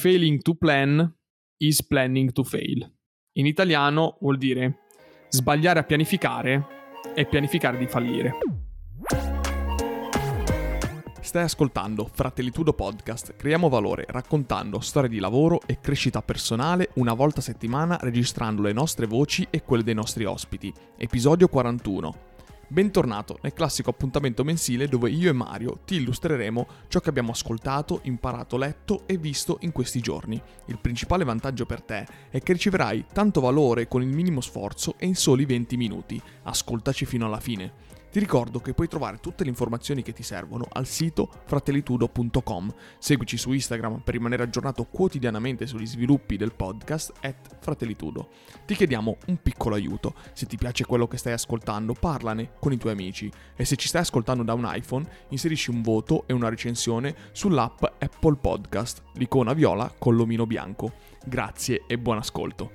failing 0.00 0.40
to 0.40 0.54
plan 0.54 1.14
is 1.58 1.84
planning 1.84 2.32
to 2.32 2.42
fail. 2.42 2.90
In 3.32 3.44
italiano 3.44 4.16
vuol 4.20 4.38
dire 4.38 4.78
sbagliare 5.28 5.78
a 5.78 5.84
pianificare 5.84 6.66
è 7.14 7.26
pianificare 7.26 7.76
di 7.76 7.86
fallire. 7.86 8.38
Stai 11.20 11.42
ascoltando 11.42 12.08
Fratellitudo 12.10 12.72
Podcast. 12.72 13.36
Creiamo 13.36 13.68
valore 13.68 14.06
raccontando 14.08 14.80
storie 14.80 15.10
di 15.10 15.18
lavoro 15.18 15.60
e 15.66 15.80
crescita 15.80 16.22
personale 16.22 16.88
una 16.94 17.12
volta 17.12 17.40
a 17.40 17.42
settimana 17.42 17.98
registrando 18.00 18.62
le 18.62 18.72
nostre 18.72 19.04
voci 19.04 19.46
e 19.50 19.62
quelle 19.62 19.84
dei 19.84 19.94
nostri 19.94 20.24
ospiti. 20.24 20.72
Episodio 20.96 21.46
41. 21.48 22.29
Bentornato 22.72 23.40
nel 23.42 23.52
classico 23.52 23.90
appuntamento 23.90 24.44
mensile 24.44 24.86
dove 24.86 25.10
io 25.10 25.28
e 25.28 25.32
Mario 25.32 25.80
ti 25.84 25.96
illustreremo 25.96 26.68
ciò 26.86 27.00
che 27.00 27.08
abbiamo 27.08 27.32
ascoltato, 27.32 27.98
imparato, 28.04 28.56
letto 28.56 29.08
e 29.08 29.16
visto 29.16 29.58
in 29.62 29.72
questi 29.72 29.98
giorni. 29.98 30.40
Il 30.66 30.78
principale 30.78 31.24
vantaggio 31.24 31.66
per 31.66 31.82
te 31.82 32.06
è 32.30 32.40
che 32.40 32.52
riceverai 32.52 33.06
tanto 33.12 33.40
valore 33.40 33.88
con 33.88 34.02
il 34.02 34.14
minimo 34.14 34.40
sforzo 34.40 34.94
e 34.98 35.06
in 35.06 35.16
soli 35.16 35.46
20 35.46 35.76
minuti. 35.76 36.22
Ascoltaci 36.44 37.06
fino 37.06 37.26
alla 37.26 37.40
fine. 37.40 37.72
Ti 38.10 38.18
ricordo 38.18 38.58
che 38.58 38.74
puoi 38.74 38.88
trovare 38.88 39.18
tutte 39.18 39.44
le 39.44 39.50
informazioni 39.50 40.02
che 40.02 40.12
ti 40.12 40.24
servono 40.24 40.66
al 40.72 40.84
sito 40.84 41.30
fratellitudo.com. 41.44 42.74
Seguici 42.98 43.36
su 43.36 43.52
Instagram 43.52 44.00
per 44.00 44.14
rimanere 44.14 44.42
aggiornato 44.42 44.84
quotidianamente 44.86 45.64
sugli 45.64 45.86
sviluppi 45.86 46.36
del 46.36 46.52
podcast 46.52 47.12
at 47.20 47.58
fratellitudo. 47.60 48.30
Ti 48.66 48.74
chiediamo 48.74 49.16
un 49.28 49.36
piccolo 49.40 49.76
aiuto. 49.76 50.14
Se 50.32 50.46
ti 50.46 50.56
piace 50.56 50.84
quello 50.86 51.06
che 51.06 51.18
stai 51.18 51.34
ascoltando, 51.34 51.92
parlane 51.92 52.54
con 52.58 52.72
i 52.72 52.78
tuoi 52.78 52.94
amici. 52.94 53.30
E 53.54 53.64
se 53.64 53.76
ci 53.76 53.86
stai 53.86 54.00
ascoltando 54.00 54.42
da 54.42 54.54
un 54.54 54.68
iPhone, 54.68 55.08
inserisci 55.28 55.70
un 55.70 55.80
voto 55.80 56.26
e 56.26 56.32
una 56.32 56.48
recensione 56.48 57.14
sull'app 57.30 57.84
Apple 58.00 58.38
Podcast, 58.38 59.04
l'icona 59.14 59.52
viola 59.52 59.94
con 59.96 60.16
l'omino 60.16 60.46
bianco. 60.46 60.94
Grazie 61.24 61.84
e 61.86 61.96
buon 61.96 62.16
ascolto. 62.16 62.72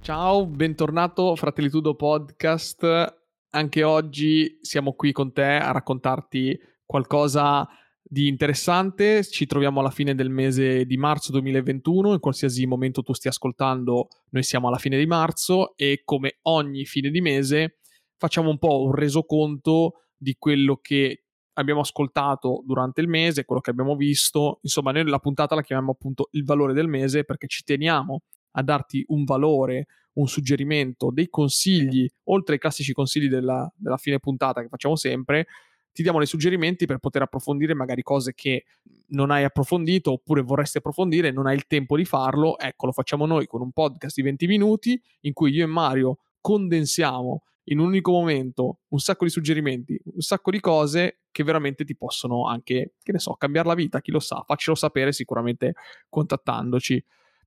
Ciao, 0.00 0.46
bentornato 0.46 1.36
Fratellitudo 1.36 1.94
Podcast 1.94 3.24
anche 3.56 3.82
oggi 3.82 4.58
siamo 4.60 4.92
qui 4.92 5.12
con 5.12 5.32
te 5.32 5.42
a 5.42 5.72
raccontarti 5.72 6.58
qualcosa 6.84 7.66
di 8.02 8.28
interessante. 8.28 9.24
Ci 9.24 9.46
troviamo 9.46 9.80
alla 9.80 9.90
fine 9.90 10.14
del 10.14 10.28
mese 10.28 10.84
di 10.84 10.96
marzo 10.98 11.32
2021, 11.32 12.12
in 12.12 12.20
qualsiasi 12.20 12.66
momento 12.66 13.02
tu 13.02 13.14
stia 13.14 13.30
ascoltando, 13.30 14.08
noi 14.30 14.42
siamo 14.42 14.68
alla 14.68 14.76
fine 14.76 14.98
di 14.98 15.06
marzo 15.06 15.74
e 15.74 16.02
come 16.04 16.38
ogni 16.42 16.84
fine 16.84 17.10
di 17.10 17.20
mese 17.20 17.78
facciamo 18.18 18.50
un 18.50 18.58
po' 18.58 18.82
un 18.84 18.94
resoconto 18.94 20.04
di 20.16 20.36
quello 20.38 20.76
che 20.76 21.24
abbiamo 21.54 21.80
ascoltato 21.80 22.62
durante 22.66 23.00
il 23.00 23.08
mese, 23.08 23.46
quello 23.46 23.62
che 23.62 23.70
abbiamo 23.70 23.96
visto. 23.96 24.58
Insomma, 24.62 24.92
noi 24.92 25.08
la 25.08 25.18
puntata 25.18 25.54
la 25.54 25.62
chiamiamo 25.62 25.92
appunto 25.92 26.28
il 26.32 26.44
valore 26.44 26.74
del 26.74 26.88
mese 26.88 27.24
perché 27.24 27.46
ci 27.46 27.62
teniamo 27.64 28.20
a 28.56 28.62
darti 28.62 29.04
un 29.08 29.24
valore, 29.24 29.86
un 30.14 30.28
suggerimento, 30.28 31.10
dei 31.12 31.28
consigli, 31.28 32.08
oltre 32.24 32.54
ai 32.54 32.60
classici 32.60 32.92
consigli 32.92 33.28
della, 33.28 33.70
della 33.76 33.98
fine 33.98 34.18
puntata 34.18 34.62
che 34.62 34.68
facciamo 34.68 34.96
sempre, 34.96 35.46
ti 35.92 36.02
diamo 36.02 36.18
dei 36.18 36.26
suggerimenti 36.26 36.84
per 36.84 36.98
poter 36.98 37.22
approfondire 37.22 37.74
magari 37.74 38.02
cose 38.02 38.34
che 38.34 38.64
non 39.08 39.30
hai 39.30 39.44
approfondito 39.44 40.12
oppure 40.12 40.42
vorresti 40.42 40.76
approfondire 40.78 41.30
non 41.30 41.46
hai 41.46 41.54
il 41.54 41.66
tempo 41.66 41.96
di 41.96 42.04
farlo. 42.04 42.58
Ecco, 42.58 42.86
lo 42.86 42.92
facciamo 42.92 43.24
noi 43.24 43.46
con 43.46 43.62
un 43.62 43.72
podcast 43.72 44.14
di 44.16 44.22
20 44.22 44.46
minuti 44.46 45.00
in 45.20 45.32
cui 45.32 45.52
io 45.52 45.64
e 45.64 45.66
Mario 45.66 46.18
condensiamo 46.40 47.44
in 47.68 47.78
un 47.78 47.86
unico 47.86 48.10
momento 48.10 48.80
un 48.88 48.98
sacco 48.98 49.24
di 49.24 49.30
suggerimenti, 49.30 49.98
un 50.04 50.20
sacco 50.20 50.50
di 50.50 50.60
cose 50.60 51.20
che 51.30 51.42
veramente 51.42 51.84
ti 51.84 51.96
possono 51.96 52.46
anche, 52.46 52.94
che 53.02 53.12
ne 53.12 53.18
so, 53.18 53.34
cambiare 53.34 53.68
la 53.68 53.74
vita, 53.74 54.00
chi 54.00 54.10
lo 54.10 54.20
sa, 54.20 54.42
faccelo 54.46 54.76
sapere 54.76 55.12
sicuramente 55.12 55.74
contattandoci 56.08 57.02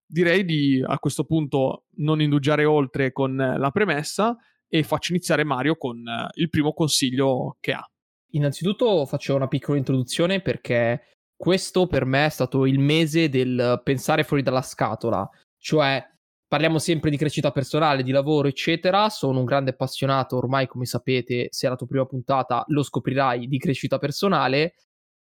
direi 0.10 0.44
di 0.44 0.84
a 0.86 0.98
questo 0.98 1.24
punto 1.24 1.86
non 1.98 2.20
indugiare 2.20 2.66
oltre 2.66 3.12
con 3.12 3.36
la 3.36 3.70
premessa 3.70 4.36
e 4.68 4.82
faccio 4.84 5.14
iniziare 5.14 5.44
Mario 5.44 5.76
con 5.76 5.98
eh, 5.98 6.30
il 6.36 6.50
primo 6.50 6.74
consiglio 6.74 7.58
che 7.60 7.74
ha. 7.74 7.88
Innanzitutto 8.32 9.06
faccio 9.06 9.36
una 9.36 9.48
piccola 9.48 9.78
introduzione 9.78 10.42
perché 10.42 11.18
questo 11.36 11.88
per 11.88 12.06
me 12.06 12.26
è 12.26 12.30
stato 12.30 12.66
il 12.66 12.80
mese 12.80 13.30
del 13.30 13.82
pensare 13.84 14.24
fuori 14.24 14.44
dalla 14.44 14.62
scatola, 14.62 15.28
cioè 15.58 16.04
parliamo 16.48 16.80
sempre 16.80 17.12
di 17.12 17.18
crescita 17.18 17.52
personale, 17.52 18.04
di 18.04 18.12
lavoro, 18.12 18.48
eccetera. 18.48 19.10
Sono 19.10 19.40
un 19.40 19.46
grande 19.46 19.72
appassionato, 19.72 20.38
ormai 20.38 20.68
come 20.68 20.86
sapete, 20.86 21.48
se 21.52 21.68
è 21.68 21.70
la 21.70 21.76
tua 21.76 21.88
prima 21.88 22.06
puntata 22.06 22.64
lo 22.68 22.84
scoprirai 22.84 23.48
di 23.48 23.58
crescita 23.58 24.00
personale, 24.00 24.74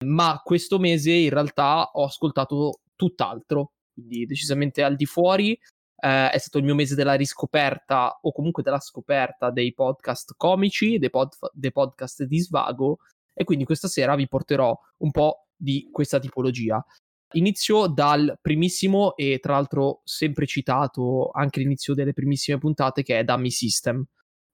ma 0.05 0.41
questo 0.43 0.79
mese 0.79 1.13
in 1.13 1.31
realtà 1.31 1.91
ho 1.93 2.05
ascoltato 2.05 2.81
tutt'altro 2.97 3.73
quindi 3.99 4.27
decisamente 4.27 4.83
al 4.83 4.95
di 4.95 5.07
fuori. 5.07 5.59
Eh, 6.01 6.31
è 6.31 6.39
stato 6.39 6.59
il 6.59 6.65
mio 6.65 6.77
mese 6.77 6.95
della 6.95 7.15
riscoperta 7.15 8.21
o 8.23 8.31
comunque 8.31 8.63
della 8.63 8.79
scoperta 8.79 9.51
dei 9.51 9.75
podcast 9.75 10.35
comici, 10.37 10.99
dei, 10.99 11.11
pod- 11.11 11.35
dei 11.53 11.73
podcast 11.73 12.23
di 12.23 12.39
svago 12.39 12.99
e 13.35 13.43
quindi 13.43 13.65
questa 13.65 13.89
sera 13.89 14.15
vi 14.15 14.29
porterò 14.29 14.79
un 14.99 15.11
po' 15.11 15.49
di 15.57 15.89
questa 15.91 16.21
tipologia. 16.21 16.85
Inizio 17.33 17.89
dal 17.89 18.39
primissimo 18.41 19.17
e 19.17 19.39
tra 19.41 19.55
l'altro 19.55 20.01
sempre 20.05 20.47
citato 20.47 21.31
anche 21.31 21.59
all'inizio 21.59 21.95
delle 21.95 22.13
primissime 22.13 22.59
puntate 22.59 23.03
che 23.03 23.19
è 23.19 23.25
Dummy 23.25 23.51
System. 23.51 24.05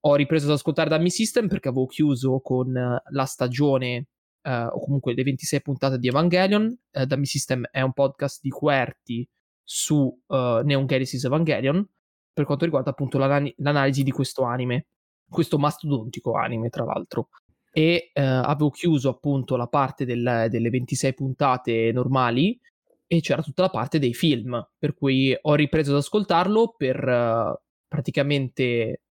Ho 0.06 0.14
ripreso 0.16 0.46
ad 0.46 0.54
ascoltare 0.54 0.88
Dummy 0.88 1.10
System 1.10 1.46
perché 1.46 1.68
avevo 1.68 1.86
chiuso 1.86 2.40
con 2.40 2.72
la 2.72 3.24
stagione 3.24 4.06
eh, 4.44 4.66
o 4.66 4.78
comunque 4.80 5.14
le 5.14 5.22
26 5.22 5.62
puntate 5.62 5.98
di 5.98 6.08
Evangelion. 6.08 6.76
Eh, 6.90 7.06
Dummy 7.06 7.24
System 7.24 7.66
è 7.70 7.80
un 7.80 7.92
podcast 7.92 8.40
di 8.42 8.50
QWERTY 8.50 9.28
su 9.66 9.96
uh, 10.26 10.60
Neon 10.62 10.86
Genesis 10.86 11.24
Evangelion 11.24 11.86
per 12.34 12.44
quanto 12.44 12.64
riguarda 12.64 12.90
appunto 12.90 13.16
l'an- 13.16 13.50
l'analisi 13.56 14.02
di 14.02 14.10
questo 14.10 14.42
anime, 14.42 14.88
questo 15.26 15.58
mastodontico 15.58 16.34
anime 16.34 16.68
tra 16.68 16.84
l'altro. 16.84 17.28
E 17.72 18.10
uh, 18.14 18.20
avevo 18.20 18.70
chiuso 18.70 19.08
appunto 19.08 19.56
la 19.56 19.66
parte 19.66 20.04
del, 20.04 20.46
delle 20.50 20.70
26 20.70 21.14
puntate 21.14 21.90
normali 21.92 22.60
e 23.06 23.20
c'era 23.20 23.42
tutta 23.42 23.62
la 23.62 23.70
parte 23.70 23.98
dei 23.98 24.14
film, 24.14 24.62
per 24.78 24.94
cui 24.94 25.36
ho 25.40 25.54
ripreso 25.54 25.92
ad 25.92 25.98
ascoltarlo 25.98 26.74
per 26.76 26.96
uh, 27.02 27.54
praticamente 27.88 29.02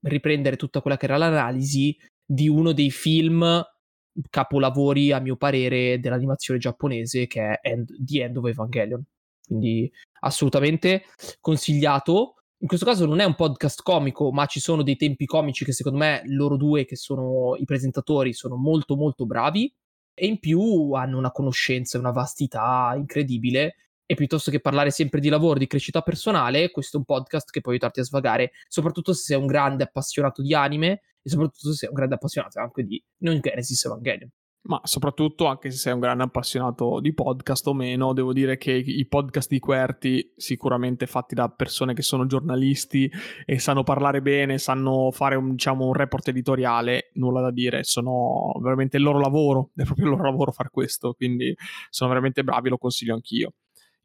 riprendere 0.00 0.56
tutta 0.56 0.80
quella 0.80 0.96
che 0.96 1.06
era 1.06 1.16
l'analisi 1.16 1.96
di 2.24 2.48
uno 2.48 2.72
dei 2.72 2.90
film 2.90 3.62
capolavori 4.30 5.12
a 5.12 5.18
mio 5.18 5.36
parere 5.36 5.98
dell'animazione 5.98 6.60
giapponese 6.60 7.26
che 7.26 7.42
è 7.42 7.58
End, 7.62 7.94
The 7.98 8.22
End 8.22 8.36
of 8.36 8.46
Evangelion. 8.46 9.04
Quindi 9.46 9.90
assolutamente 10.20 11.04
consigliato. 11.40 12.36
In 12.58 12.68
questo 12.68 12.86
caso 12.86 13.04
non 13.04 13.20
è 13.20 13.24
un 13.24 13.34
podcast 13.34 13.82
comico, 13.82 14.32
ma 14.32 14.46
ci 14.46 14.58
sono 14.58 14.82
dei 14.82 14.96
tempi 14.96 15.26
comici 15.26 15.64
che 15.64 15.72
secondo 15.72 15.98
me 15.98 16.22
loro 16.26 16.56
due, 16.56 16.86
che 16.86 16.96
sono 16.96 17.56
i 17.56 17.64
presentatori, 17.64 18.32
sono 18.32 18.56
molto 18.56 18.96
molto 18.96 19.26
bravi 19.26 19.72
e 20.14 20.26
in 20.26 20.38
più 20.38 20.92
hanno 20.92 21.18
una 21.18 21.32
conoscenza 21.32 21.96
e 21.96 22.00
una 22.00 22.12
vastità 22.12 22.94
incredibile. 22.96 23.76
E 24.06 24.14
piuttosto 24.14 24.50
che 24.50 24.60
parlare 24.60 24.90
sempre 24.90 25.18
di 25.18 25.30
lavoro, 25.30 25.58
di 25.58 25.66
crescita 25.66 26.02
personale, 26.02 26.70
questo 26.70 26.96
è 26.96 27.00
un 27.00 27.06
podcast 27.06 27.50
che 27.50 27.60
può 27.60 27.70
aiutarti 27.70 28.00
a 28.00 28.04
svagare, 28.04 28.52
soprattutto 28.68 29.14
se 29.14 29.22
sei 29.22 29.38
un 29.38 29.46
grande 29.46 29.84
appassionato 29.84 30.42
di 30.42 30.54
anime 30.54 31.00
e 31.24 31.30
soprattutto 31.30 31.70
se 31.70 31.74
sei 31.74 31.88
un 31.88 31.94
grande 31.94 32.14
appassionato 32.14 32.60
anche 32.60 32.84
di 32.84 33.02
Non 33.22 33.40
Genesis 33.40 33.84
Evangelion 33.86 34.30
ma 34.66 34.80
soprattutto 34.84 35.46
anche 35.46 35.70
se 35.70 35.76
sei 35.76 35.92
un 35.92 36.00
grande 36.00 36.22
appassionato 36.22 37.00
di 37.00 37.12
podcast 37.12 37.66
o 37.66 37.74
meno, 37.74 38.14
devo 38.14 38.32
dire 38.32 38.56
che 38.56 38.72
i 38.72 39.06
podcast 39.06 39.50
di 39.50 39.58
Querti, 39.58 40.32
sicuramente 40.36 41.06
fatti 41.06 41.34
da 41.34 41.50
persone 41.50 41.92
che 41.92 42.00
sono 42.00 42.24
giornalisti 42.24 43.10
e 43.44 43.58
sanno 43.58 43.82
parlare 43.82 44.22
bene, 44.22 44.56
sanno 44.56 45.10
fare 45.10 45.34
un, 45.36 45.50
diciamo, 45.50 45.86
un 45.86 45.92
report 45.92 46.28
editoriale, 46.28 47.10
nulla 47.14 47.42
da 47.42 47.50
dire, 47.50 47.84
sono 47.84 48.52
veramente 48.62 48.96
il 48.96 49.02
loro 49.02 49.20
lavoro, 49.20 49.70
è 49.76 49.84
proprio 49.84 50.06
il 50.06 50.12
loro 50.12 50.24
lavoro 50.24 50.50
fare 50.50 50.70
questo, 50.70 51.12
quindi 51.12 51.54
sono 51.90 52.08
veramente 52.08 52.42
bravi, 52.42 52.70
lo 52.70 52.78
consiglio 52.78 53.14
anch'io. 53.14 53.52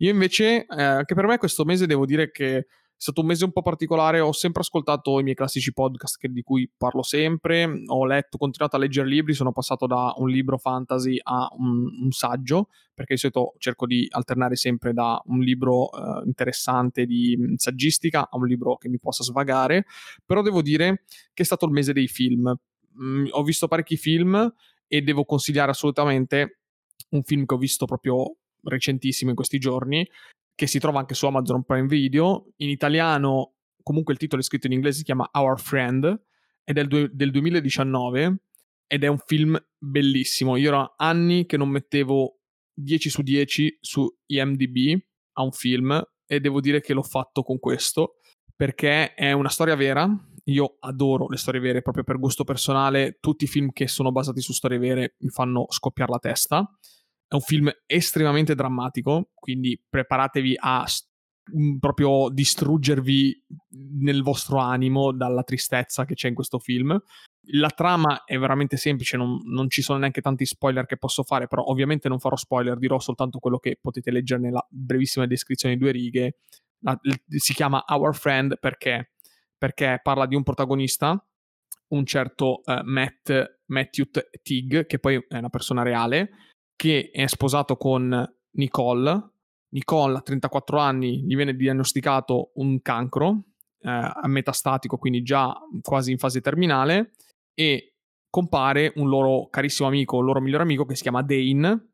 Io 0.01 0.11
invece, 0.11 0.65
eh, 0.65 0.83
anche 0.83 1.15
per 1.15 1.25
me 1.25 1.37
questo 1.37 1.63
mese 1.63 1.85
devo 1.85 2.05
dire 2.05 2.31
che 2.31 2.67
stato 3.01 3.21
un 3.21 3.27
mese 3.27 3.45
un 3.45 3.53
po' 3.53 3.61
particolare, 3.61 4.19
ho 4.19 4.33
sempre 4.33 4.59
ascoltato 4.61 5.21
i 5.21 5.23
miei 5.23 5.33
classici 5.33 5.71
podcast 5.71 6.17
che, 6.17 6.27
di 6.27 6.41
cui 6.41 6.69
parlo 6.75 7.01
sempre, 7.01 7.83
ho 7.85 8.05
letto, 8.05 8.37
continuato 8.37 8.75
a 8.75 8.79
leggere 8.79 9.07
libri, 9.07 9.33
sono 9.33 9.53
passato 9.53 9.87
da 9.87 10.13
un 10.17 10.29
libro 10.29 10.57
fantasy 10.57 11.17
a 11.23 11.47
un, 11.57 12.03
un 12.03 12.11
saggio, 12.11 12.67
perché 12.93 13.13
di 13.13 13.19
solito 13.21 13.53
cerco 13.57 13.85
di 13.85 14.05
alternare 14.09 14.57
sempre 14.57 14.91
da 14.91 15.21
un 15.27 15.39
libro 15.39 15.89
eh, 15.93 16.23
interessante 16.25 17.05
di 17.05 17.37
mm, 17.39 17.53
saggistica 17.55 18.29
a 18.29 18.35
un 18.35 18.45
libro 18.45 18.75
che 18.75 18.89
mi 18.89 18.99
possa 18.99 19.23
svagare, 19.23 19.85
però 20.25 20.41
devo 20.41 20.61
dire 20.61 21.05
che 21.33 21.43
è 21.43 21.45
stato 21.45 21.65
il 21.65 21.71
mese 21.71 21.93
dei 21.93 22.09
film. 22.09 22.53
Mm, 23.01 23.27
ho 23.31 23.43
visto 23.43 23.69
parecchi 23.69 23.95
film 23.95 24.53
e 24.87 25.01
devo 25.01 25.23
consigliare 25.23 25.71
assolutamente 25.71 26.59
un 27.11 27.23
film 27.23 27.45
che 27.45 27.53
ho 27.53 27.57
visto 27.57 27.85
proprio 27.85 28.35
recentissimo 28.63 29.29
in 29.29 29.37
questi 29.37 29.57
giorni, 29.57 30.05
che 30.59 30.67
si 30.67 30.77
trova 30.77 30.99
anche 30.99 31.13
su 31.13 31.25
Amazon 31.25 31.63
Prime 31.63 31.87
Video. 31.87 32.51
In 32.57 32.67
italiano, 32.67 33.53
comunque 33.81 34.11
il 34.11 34.19
titolo 34.19 34.41
è 34.41 34.43
scritto 34.43 34.67
in 34.67 34.73
inglese, 34.73 34.97
si 34.97 35.03
chiama 35.05 35.29
Our 35.31 35.57
Friend, 35.57 36.21
è 36.65 36.73
del, 36.73 37.09
del 37.13 37.31
2019, 37.31 38.41
ed 38.85 39.05
è 39.05 39.07
un 39.07 39.19
film 39.19 39.57
bellissimo. 39.77 40.57
Io 40.57 40.67
ero 40.67 40.95
anni 40.97 41.45
che 41.45 41.55
non 41.55 41.69
mettevo 41.69 42.41
10 42.73 43.09
su 43.09 43.21
10 43.21 43.77
su 43.79 44.05
IMDb 44.25 44.99
a 45.37 45.43
un 45.43 45.53
film 45.53 46.05
e 46.25 46.41
devo 46.41 46.59
dire 46.59 46.81
che 46.81 46.91
l'ho 46.91 47.03
fatto 47.03 47.41
con 47.41 47.57
questo 47.57 48.15
perché 48.53 49.13
è 49.13 49.31
una 49.31 49.47
storia 49.47 49.75
vera. 49.75 50.13
Io 50.43 50.75
adoro 50.81 51.29
le 51.29 51.37
storie 51.37 51.61
vere 51.61 51.81
proprio 51.81 52.03
per 52.03 52.19
gusto 52.19 52.43
personale. 52.43 53.17
Tutti 53.21 53.45
i 53.45 53.47
film 53.47 53.71
che 53.71 53.87
sono 53.87 54.11
basati 54.11 54.41
su 54.41 54.51
storie 54.51 54.77
vere 54.77 55.15
mi 55.19 55.29
fanno 55.29 55.67
scoppiare 55.69 56.11
la 56.11 56.19
testa. 56.19 56.69
È 57.29 57.35
un 57.35 57.41
film 57.41 57.71
estremamente 57.85 58.55
drammatico, 58.55 59.29
quindi 59.35 59.79
preparatevi 59.87 60.55
a 60.57 60.83
proprio 61.79 62.29
distruggervi 62.31 63.45
nel 63.99 64.23
vostro 64.23 64.57
animo 64.57 65.11
dalla 65.11 65.43
tristezza 65.43 66.05
che 66.05 66.15
c'è 66.15 66.27
in 66.27 66.33
questo 66.33 66.57
film. 66.57 66.99
La 67.53 67.69
trama 67.69 68.23
è 68.25 68.35
veramente 68.39 68.77
semplice, 68.77 69.15
non, 69.15 69.39
non, 69.45 69.69
ci 69.69 69.83
sono 69.83 69.99
neanche 69.99 70.21
tanti 70.21 70.43
spoiler 70.45 70.87
che 70.87 70.97
posso 70.97 71.21
fare, 71.21 71.45
però 71.45 71.63
ovviamente 71.65 72.09
non 72.09 72.17
farò 72.17 72.35
spoiler, 72.35 72.79
dirò 72.79 72.99
soltanto 72.99 73.37
quello 73.37 73.59
che 73.59 73.77
potete 73.79 74.09
leggere 74.09 74.41
nella 74.41 74.65
brevissima 74.67 75.27
descrizione 75.27 75.75
di 75.75 75.81
due 75.81 75.91
righe. 75.91 76.37
La, 76.79 76.99
si 77.27 77.53
chiama 77.53 77.83
Our 77.89 78.15
Friend 78.15 78.57
perché? 78.59 79.11
Perché 79.55 79.99
parla 80.01 80.25
di 80.25 80.35
un 80.35 80.41
protagonista, 80.41 81.23
un 81.89 82.05
certo 82.05 82.61
uh, 82.63 82.81
Matt, 82.83 83.59
Matthew 83.65 84.05
Tig, 84.41 84.87
che 84.87 84.97
poi 84.97 85.23
è 85.27 85.37
una 85.37 85.49
persona 85.49 85.83
reale, 85.83 86.31
che 86.79 87.09
è 87.11 87.27
sposato 87.27 87.75
con 87.75 88.25
Nicole, 88.51 89.31
Nicole 89.71 90.17
a 90.17 90.21
34 90.21 90.79
anni 90.79 91.25
gli 91.25 91.35
viene 91.35 91.53
diagnosticato 91.53 92.51
un 92.53 92.81
cancro 92.81 93.47
eh, 93.81 94.09
metastatico, 94.27 94.97
quindi 94.97 95.21
già 95.21 95.53
quasi 95.81 96.11
in 96.11 96.17
fase 96.17 96.39
terminale, 96.39 97.11
e 97.53 97.95
compare 98.29 98.93
un 98.95 99.09
loro 99.09 99.49
carissimo 99.49 99.89
amico, 99.89 100.19
un 100.19 100.25
loro 100.25 100.39
migliore 100.39 100.63
amico 100.63 100.85
che 100.85 100.95
si 100.95 101.01
chiama 101.01 101.21
Dane. 101.21 101.89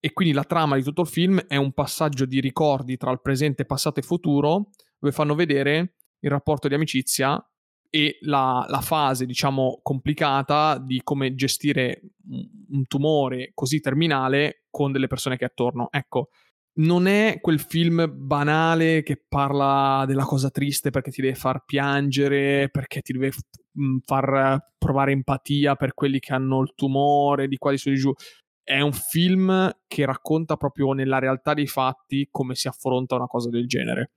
E 0.00 0.12
quindi 0.12 0.34
la 0.34 0.42
trama 0.42 0.74
di 0.74 0.82
tutto 0.82 1.02
il 1.02 1.06
film 1.06 1.38
è 1.46 1.54
un 1.54 1.72
passaggio 1.72 2.24
di 2.24 2.40
ricordi 2.40 2.96
tra 2.96 3.12
il 3.12 3.20
presente, 3.20 3.66
passato 3.66 4.00
e 4.00 4.02
futuro, 4.02 4.70
dove 4.98 5.12
fanno 5.12 5.36
vedere 5.36 5.94
il 6.18 6.30
rapporto 6.30 6.66
di 6.66 6.74
amicizia 6.74 7.40
e 7.90 8.18
la, 8.22 8.66
la, 8.68 8.80
fase, 8.80 9.24
diciamo, 9.24 9.80
complicata 9.82 10.78
di 10.78 11.00
come 11.02 11.34
gestire 11.34 12.02
un 12.70 12.86
tumore 12.86 13.52
così 13.54 13.80
terminale 13.80 14.64
con 14.70 14.92
delle 14.92 15.06
persone 15.06 15.36
che 15.36 15.44
è 15.44 15.48
attorno. 15.48 15.88
Ecco, 15.90 16.28
non 16.78 17.06
è 17.06 17.38
quel 17.40 17.58
film 17.58 18.10
banale 18.14 19.02
che 19.02 19.22
parla 19.26 20.04
della 20.06 20.24
cosa 20.24 20.50
triste 20.50 20.90
perché 20.90 21.10
ti 21.10 21.22
deve 21.22 21.34
far 21.34 21.64
piangere, 21.64 22.68
perché 22.70 23.00
ti 23.00 23.12
deve 23.12 23.32
mm, 23.80 23.98
far 24.04 24.72
provare 24.76 25.12
empatia 25.12 25.74
per 25.74 25.94
quelli 25.94 26.18
che 26.18 26.34
hanno 26.34 26.60
il 26.60 26.72
tumore, 26.74 27.48
di 27.48 27.56
qua 27.56 27.70
di 27.70 27.78
su 27.78 27.88
di 27.90 27.96
giù. 27.96 28.12
È 28.62 28.80
un 28.80 28.92
film 28.92 29.70
che 29.86 30.04
racconta 30.04 30.56
proprio 30.56 30.92
nella 30.92 31.18
realtà 31.18 31.54
dei 31.54 31.66
fatti 31.66 32.28
come 32.30 32.54
si 32.54 32.68
affronta 32.68 33.16
una 33.16 33.26
cosa 33.26 33.48
del 33.48 33.66
genere. 33.66 34.12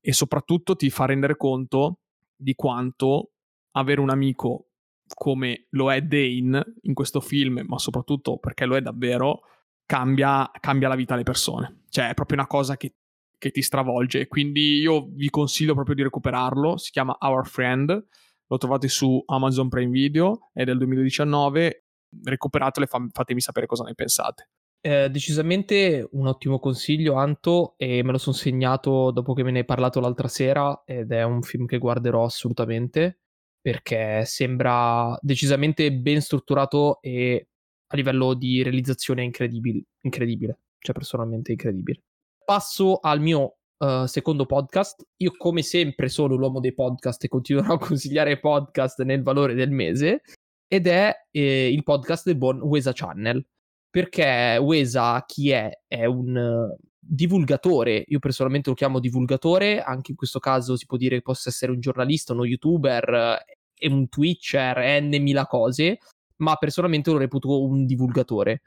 E 0.00 0.12
soprattutto 0.12 0.76
ti 0.76 0.88
fa 0.90 1.06
rendere 1.06 1.36
conto 1.36 2.02
di 2.36 2.54
quanto 2.54 3.32
avere 3.72 4.00
un 4.00 4.10
amico 4.10 4.68
come 5.14 5.66
lo 5.70 5.92
è 5.92 6.02
Dane 6.02 6.74
in 6.82 6.94
questo 6.94 7.20
film, 7.20 7.62
ma 7.66 7.78
soprattutto 7.78 8.38
perché 8.38 8.66
lo 8.66 8.76
è 8.76 8.80
davvero, 8.80 9.40
cambia, 9.86 10.50
cambia 10.60 10.88
la 10.88 10.96
vita 10.96 11.14
alle 11.14 11.22
persone. 11.22 11.82
Cioè 11.88 12.10
è 12.10 12.14
proprio 12.14 12.38
una 12.38 12.46
cosa 12.46 12.76
che, 12.76 12.96
che 13.38 13.50
ti 13.50 13.62
stravolge. 13.62 14.26
Quindi 14.26 14.78
io 14.78 15.06
vi 15.10 15.30
consiglio 15.30 15.74
proprio 15.74 15.94
di 15.94 16.02
recuperarlo. 16.02 16.76
Si 16.76 16.90
chiama 16.90 17.16
Our 17.20 17.46
Friend. 17.46 18.06
Lo 18.48 18.58
trovate 18.58 18.88
su 18.88 19.22
Amazon 19.26 19.68
Prime 19.68 19.90
Video, 19.90 20.50
è 20.52 20.64
del 20.64 20.78
2019. 20.78 21.84
Recuperatelo 22.24 22.86
e 22.86 22.88
fa- 22.88 23.08
fatemi 23.12 23.40
sapere 23.40 23.66
cosa 23.66 23.84
ne 23.84 23.94
pensate. 23.94 24.50
Eh, 24.86 25.10
decisamente 25.10 26.08
un 26.12 26.28
ottimo 26.28 26.60
consiglio, 26.60 27.14
Anto, 27.14 27.74
e 27.76 28.04
me 28.04 28.12
lo 28.12 28.18
sono 28.18 28.36
segnato 28.36 29.10
dopo 29.10 29.32
che 29.34 29.42
me 29.42 29.50
ne 29.50 29.58
hai 29.58 29.64
parlato 29.64 29.98
l'altra 29.98 30.28
sera 30.28 30.84
ed 30.84 31.10
è 31.10 31.24
un 31.24 31.42
film 31.42 31.66
che 31.66 31.78
guarderò 31.78 32.22
assolutamente 32.22 33.18
perché 33.60 34.24
sembra 34.26 35.18
decisamente 35.20 35.92
ben 35.92 36.20
strutturato 36.20 37.00
e 37.00 37.48
a 37.84 37.96
livello 37.96 38.34
di 38.34 38.62
realizzazione 38.62 39.24
incredibile, 39.24 39.86
incredibile, 40.02 40.60
cioè 40.78 40.94
personalmente 40.94 41.50
incredibile. 41.50 42.02
Passo 42.44 43.00
al 43.00 43.20
mio 43.20 43.56
uh, 43.78 44.06
secondo 44.06 44.46
podcast. 44.46 45.04
Io 45.16 45.32
come 45.36 45.62
sempre 45.62 46.08
sono 46.08 46.36
l'uomo 46.36 46.60
dei 46.60 46.74
podcast 46.74 47.24
e 47.24 47.28
continuerò 47.28 47.74
a 47.74 47.78
consigliare 47.78 48.38
podcast 48.38 49.02
nel 49.02 49.24
valore 49.24 49.54
del 49.54 49.72
mese 49.72 50.22
ed 50.68 50.86
è 50.86 51.12
eh, 51.32 51.72
il 51.72 51.82
podcast 51.82 52.24
del 52.26 52.36
buon 52.36 52.60
Wesa 52.60 52.92
Channel. 52.92 53.44
Perché 53.90 54.58
Wesa 54.60 55.24
chi 55.26 55.50
è? 55.50 55.70
È 55.86 56.04
un 56.04 56.36
uh, 56.36 56.76
divulgatore, 56.98 58.04
io 58.06 58.18
personalmente 58.18 58.68
lo 58.68 58.76
chiamo 58.76 59.00
divulgatore, 59.00 59.82
anche 59.82 60.10
in 60.10 60.16
questo 60.16 60.38
caso 60.38 60.76
si 60.76 60.86
può 60.86 60.96
dire 60.96 61.16
che 61.16 61.22
possa 61.22 61.48
essere 61.48 61.72
un 61.72 61.80
giornalista, 61.80 62.32
uno 62.32 62.44
youtuber, 62.44 63.38
uh, 63.80 63.88
un 63.88 64.08
twitcher, 64.08 65.00
n 65.02 65.44
cose, 65.48 65.98
ma 66.36 66.56
personalmente 66.56 67.10
lo 67.10 67.18
reputo 67.18 67.62
un 67.62 67.86
divulgatore. 67.86 68.62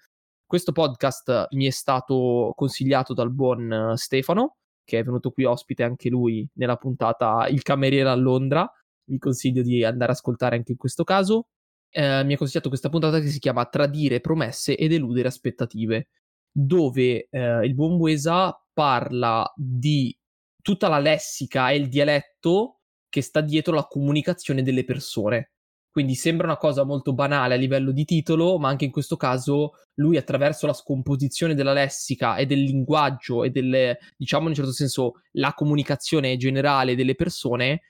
Questo 0.46 0.72
podcast 0.72 1.48
mi 1.52 1.68
è 1.68 1.70
stato 1.70 2.54
consigliato 2.56 3.14
dal 3.14 3.32
buon 3.32 3.94
Stefano, 3.96 4.56
che 4.84 4.98
è 4.98 5.04
venuto 5.04 5.30
qui 5.30 5.44
ospite 5.44 5.84
anche 5.84 6.10
lui 6.10 6.48
nella 6.54 6.76
puntata 6.76 7.48
Il 7.48 7.62
cameriere 7.62 8.10
a 8.10 8.16
Londra. 8.16 8.68
Vi 9.04 9.20
consiglio 9.20 9.62
di 9.62 9.84
andare 9.84 10.12
ad 10.12 10.18
ascoltare 10.18 10.56
anche 10.56 10.72
in 10.72 10.78
questo 10.78 11.04
caso. 11.04 11.50
Eh, 11.92 12.24
mi 12.24 12.34
ha 12.34 12.38
consigliato 12.38 12.70
questa 12.70 12.90
puntata 12.90 13.20
che 13.20 13.30
si 13.30 13.40
chiama 13.40 13.66
Tradire 13.66 14.20
promesse 14.20 14.76
ed 14.78 14.94
eludere 14.94 15.28
aspettative, 15.28 16.10
dove 16.52 17.28
eh, 17.30 17.66
il 17.66 17.74
buon 17.74 17.98
Buesa 17.98 18.56
parla 18.74 19.52
di 19.56 20.16
tutta 20.62 20.88
la 20.88 21.00
lessica 21.00 21.70
e 21.72 21.78
il 21.78 21.90
dialetto 21.90 22.82
che 23.10 23.22
sta 23.22 23.42
dietro 23.42 23.74
la 23.74 23.88
comunicazione 23.88 24.62
delle 24.62 24.86
persone. 24.86 25.52
Quindi 25.92 26.14
sembra 26.14 26.46
una 26.46 26.58
cosa 26.58 26.84
molto 26.84 27.14
banale 27.14 27.56
a 27.56 27.58
livello 27.58 27.92
di 27.92 28.06
titolo, 28.06 28.60
ma 28.60 28.70
anche 28.70 28.86
in 28.86 28.92
questo 28.92 29.18
caso 29.18 29.72
lui 29.96 30.18
attraverso 30.18 30.68
la 30.68 30.74
scomposizione 30.74 31.56
della 31.56 31.74
lessica 31.74 32.36
e 32.36 32.46
del 32.46 32.62
linguaggio 32.62 33.44
e 33.44 33.50
del, 33.50 33.98
diciamo 34.16 34.44
in 34.44 34.50
un 34.50 34.56
certo 34.56 34.72
senso, 34.72 35.22
la 35.32 35.54
comunicazione 35.54 36.38
generale 36.38 36.96
delle 36.96 37.16
persone, 37.16 37.82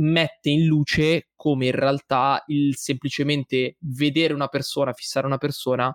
mette 0.00 0.48
in 0.48 0.64
luce 0.64 1.28
come 1.42 1.66
in 1.66 1.72
realtà 1.72 2.44
il 2.46 2.76
semplicemente 2.76 3.74
vedere 3.80 4.32
una 4.32 4.46
persona, 4.46 4.92
fissare 4.92 5.26
una 5.26 5.38
persona, 5.38 5.92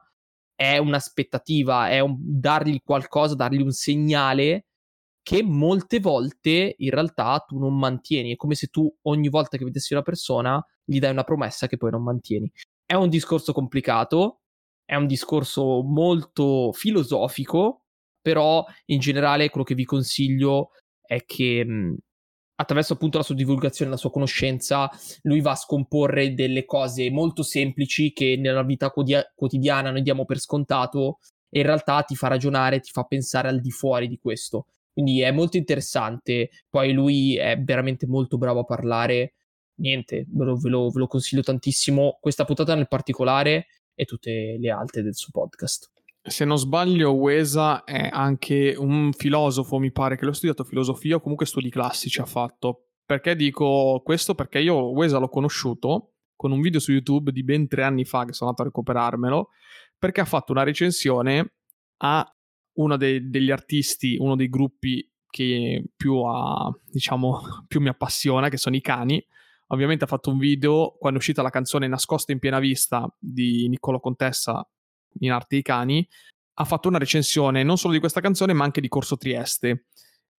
è 0.53 0.77
un'aspettativa, 0.77 1.87
è 1.87 2.01
un, 2.01 2.17
dargli 2.19 2.81
qualcosa, 2.83 3.33
dargli 3.33 3.61
un 3.61 3.71
segnale 3.71 4.65
che 5.21 5.43
molte 5.43 6.01
volte 6.01 6.75
in 6.77 6.89
realtà 6.89 7.45
tu 7.47 7.59
non 7.59 7.79
mantieni. 7.79 8.33
È 8.33 8.35
come 8.35 8.55
se 8.55 8.67
tu 8.67 8.93
ogni 9.03 9.29
volta 9.29 9.55
che 9.55 9.63
vedessi 9.63 9.93
una 9.93 10.01
persona 10.01 10.61
gli 10.83 10.99
dai 10.99 11.11
una 11.11 11.23
promessa 11.23 11.67
che 11.67 11.77
poi 11.77 11.91
non 11.91 12.03
mantieni. 12.03 12.51
È 12.85 12.95
un 12.95 13.07
discorso 13.07 13.53
complicato, 13.53 14.41
è 14.83 14.95
un 14.95 15.07
discorso 15.07 15.81
molto 15.81 16.73
filosofico, 16.73 17.83
però 18.21 18.65
in 18.87 18.99
generale 18.99 19.49
quello 19.49 19.65
che 19.65 19.75
vi 19.75 19.85
consiglio 19.85 20.71
è 21.01 21.23
che 21.23 21.65
attraverso 22.59 22.93
appunto 22.93 23.17
la 23.17 23.23
sua 23.23 23.35
divulgazione, 23.35 23.91
la 23.91 23.97
sua 23.97 24.11
conoscenza, 24.11 24.89
lui 25.23 25.41
va 25.41 25.51
a 25.51 25.55
scomporre 25.55 26.33
delle 26.33 26.65
cose 26.65 27.09
molto 27.11 27.43
semplici 27.43 28.11
che 28.13 28.35
nella 28.37 28.63
vita 28.63 28.89
quotidiana 28.89 29.91
noi 29.91 30.01
diamo 30.01 30.25
per 30.25 30.39
scontato 30.39 31.19
e 31.49 31.59
in 31.59 31.65
realtà 31.65 32.01
ti 32.01 32.15
fa 32.15 32.27
ragionare, 32.27 32.79
ti 32.79 32.91
fa 32.91 33.03
pensare 33.03 33.47
al 33.47 33.61
di 33.61 33.71
fuori 33.71 34.07
di 34.07 34.17
questo. 34.17 34.67
Quindi 34.91 35.21
è 35.21 35.31
molto 35.31 35.57
interessante. 35.57 36.49
Poi 36.69 36.91
lui 36.91 37.37
è 37.37 37.61
veramente 37.61 38.07
molto 38.07 38.39
bravo 38.39 38.61
a 38.61 38.65
parlare. 38.65 39.35
Niente, 39.75 40.25
ve 40.27 40.45
lo, 40.45 40.55
ve 40.55 40.69
lo, 40.69 40.89
ve 40.89 40.99
lo 40.99 41.07
consiglio 41.07 41.43
tantissimo. 41.43 42.17
Questa 42.19 42.45
puntata 42.45 42.73
nel 42.73 42.87
particolare 42.87 43.67
e 43.93 44.05
tutte 44.05 44.57
le 44.59 44.71
altre 44.71 45.03
del 45.03 45.15
suo 45.15 45.29
podcast. 45.31 45.91
Se 46.27 46.43
non 46.43 46.57
sbaglio, 46.57 47.11
Wesa 47.11 47.85
è 47.85 48.09
anche 48.11 48.75
un 48.77 49.13
filosofo, 49.13 49.79
mi 49.79 49.93
pare 49.93 50.17
che 50.17 50.25
l'ho 50.25 50.33
studiato 50.33 50.65
filosofia 50.65 51.15
o 51.15 51.21
comunque 51.21 51.45
studi 51.45 51.69
classici 51.69 52.19
ha 52.19 52.25
fatto. 52.25 52.89
Perché 53.05 53.33
dico 53.33 54.01
questo? 54.03 54.35
Perché 54.35 54.59
io 54.59 54.91
Wesa 54.91 55.19
l'ho 55.19 55.29
conosciuto 55.29 56.15
con 56.35 56.51
un 56.51 56.59
video 56.59 56.81
su 56.81 56.91
YouTube 56.91 57.31
di 57.31 57.45
ben 57.45 57.69
tre 57.69 57.83
anni 57.83 58.03
fa 58.03 58.25
che 58.25 58.33
sono 58.33 58.49
andato 58.49 58.63
a 58.63 58.71
recuperarmelo, 58.71 59.49
perché 59.97 60.19
ha 60.19 60.25
fatto 60.25 60.51
una 60.51 60.63
recensione 60.63 61.53
a 62.01 62.29
uno 62.73 62.97
dei, 62.97 63.29
degli 63.29 63.49
artisti, 63.49 64.17
uno 64.19 64.35
dei 64.35 64.49
gruppi 64.49 65.09
che 65.29 65.91
più, 65.95 66.17
ha, 66.23 66.69
diciamo, 66.91 67.39
più 67.69 67.79
mi 67.79 67.87
appassiona, 67.87 68.49
che 68.49 68.57
sono 68.57 68.75
i 68.75 68.81
cani. 68.81 69.25
Ovviamente 69.67 70.03
ha 70.03 70.07
fatto 70.07 70.29
un 70.29 70.39
video 70.39 70.97
quando 70.99 71.19
è 71.19 71.21
uscita 71.21 71.41
la 71.41 71.49
canzone 71.49 71.87
Nascosta 71.87 72.33
in 72.33 72.39
piena 72.39 72.59
vista 72.59 73.07
di 73.17 73.69
Niccolo 73.69 74.01
Contessa 74.01 74.69
in 75.19 75.31
arte 75.31 75.57
i 75.57 75.61
cani. 75.61 76.07
Ha 76.59 76.65
fatto 76.65 76.87
una 76.87 76.97
recensione 76.97 77.63
non 77.63 77.77
solo 77.77 77.93
di 77.93 77.99
questa 77.99 78.21
canzone, 78.21 78.53
ma 78.53 78.63
anche 78.63 78.81
di 78.81 78.87
Corso 78.87 79.17
Trieste. 79.17 79.85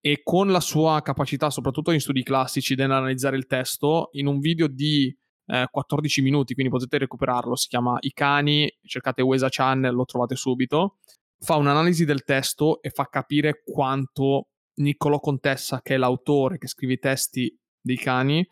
E 0.00 0.20
con 0.22 0.50
la 0.50 0.60
sua 0.60 1.02
capacità, 1.02 1.50
soprattutto 1.50 1.90
in 1.90 2.00
studi 2.00 2.22
classici, 2.22 2.74
di 2.74 2.82
analizzare 2.82 3.36
il 3.36 3.46
testo, 3.46 4.10
in 4.12 4.26
un 4.26 4.38
video 4.38 4.68
di 4.68 5.14
eh, 5.46 5.66
14 5.70 6.22
minuti, 6.22 6.54
quindi 6.54 6.72
potete 6.72 6.98
recuperarlo. 6.98 7.56
Si 7.56 7.68
chiama 7.68 7.96
I 8.00 8.12
cani, 8.12 8.72
cercate 8.82 9.22
Wesa 9.22 9.48
Channel, 9.50 9.94
lo 9.94 10.04
trovate 10.04 10.36
subito 10.36 10.98
fa 11.40 11.56
un'analisi 11.56 12.04
del 12.04 12.24
testo 12.24 12.82
e 12.82 12.90
fa 12.90 13.06
capire 13.06 13.62
quanto 13.64 14.48
Niccolò 14.74 15.20
Contessa, 15.20 15.80
che 15.82 15.94
è 15.94 15.96
l'autore 15.96 16.58
che 16.58 16.68
scrive 16.68 16.94
i 16.94 16.98
testi 16.98 17.56
dei 17.80 17.96
cani, 17.96 18.46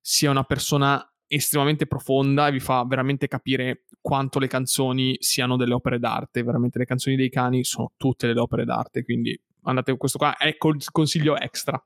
sia 0.00 0.30
una 0.30 0.44
persona 0.44 1.04
estremamente 1.32 1.86
profonda 1.86 2.48
e 2.48 2.52
vi 2.52 2.58
fa 2.58 2.84
veramente 2.84 3.28
capire 3.28 3.84
quanto 4.00 4.40
le 4.40 4.48
canzoni 4.48 5.16
siano 5.20 5.56
delle 5.56 5.74
opere 5.74 6.00
d'arte. 6.00 6.42
Veramente 6.42 6.78
le 6.78 6.86
canzoni 6.86 7.14
dei 7.14 7.30
cani 7.30 7.62
sono 7.62 7.92
tutte 7.96 8.26
delle 8.26 8.40
opere 8.40 8.64
d'arte, 8.64 9.04
quindi 9.04 9.40
andate 9.62 9.96
questo 9.96 10.18
qua 10.18 10.36
è 10.36 10.56
consiglio 10.56 11.36
extra. 11.36 11.80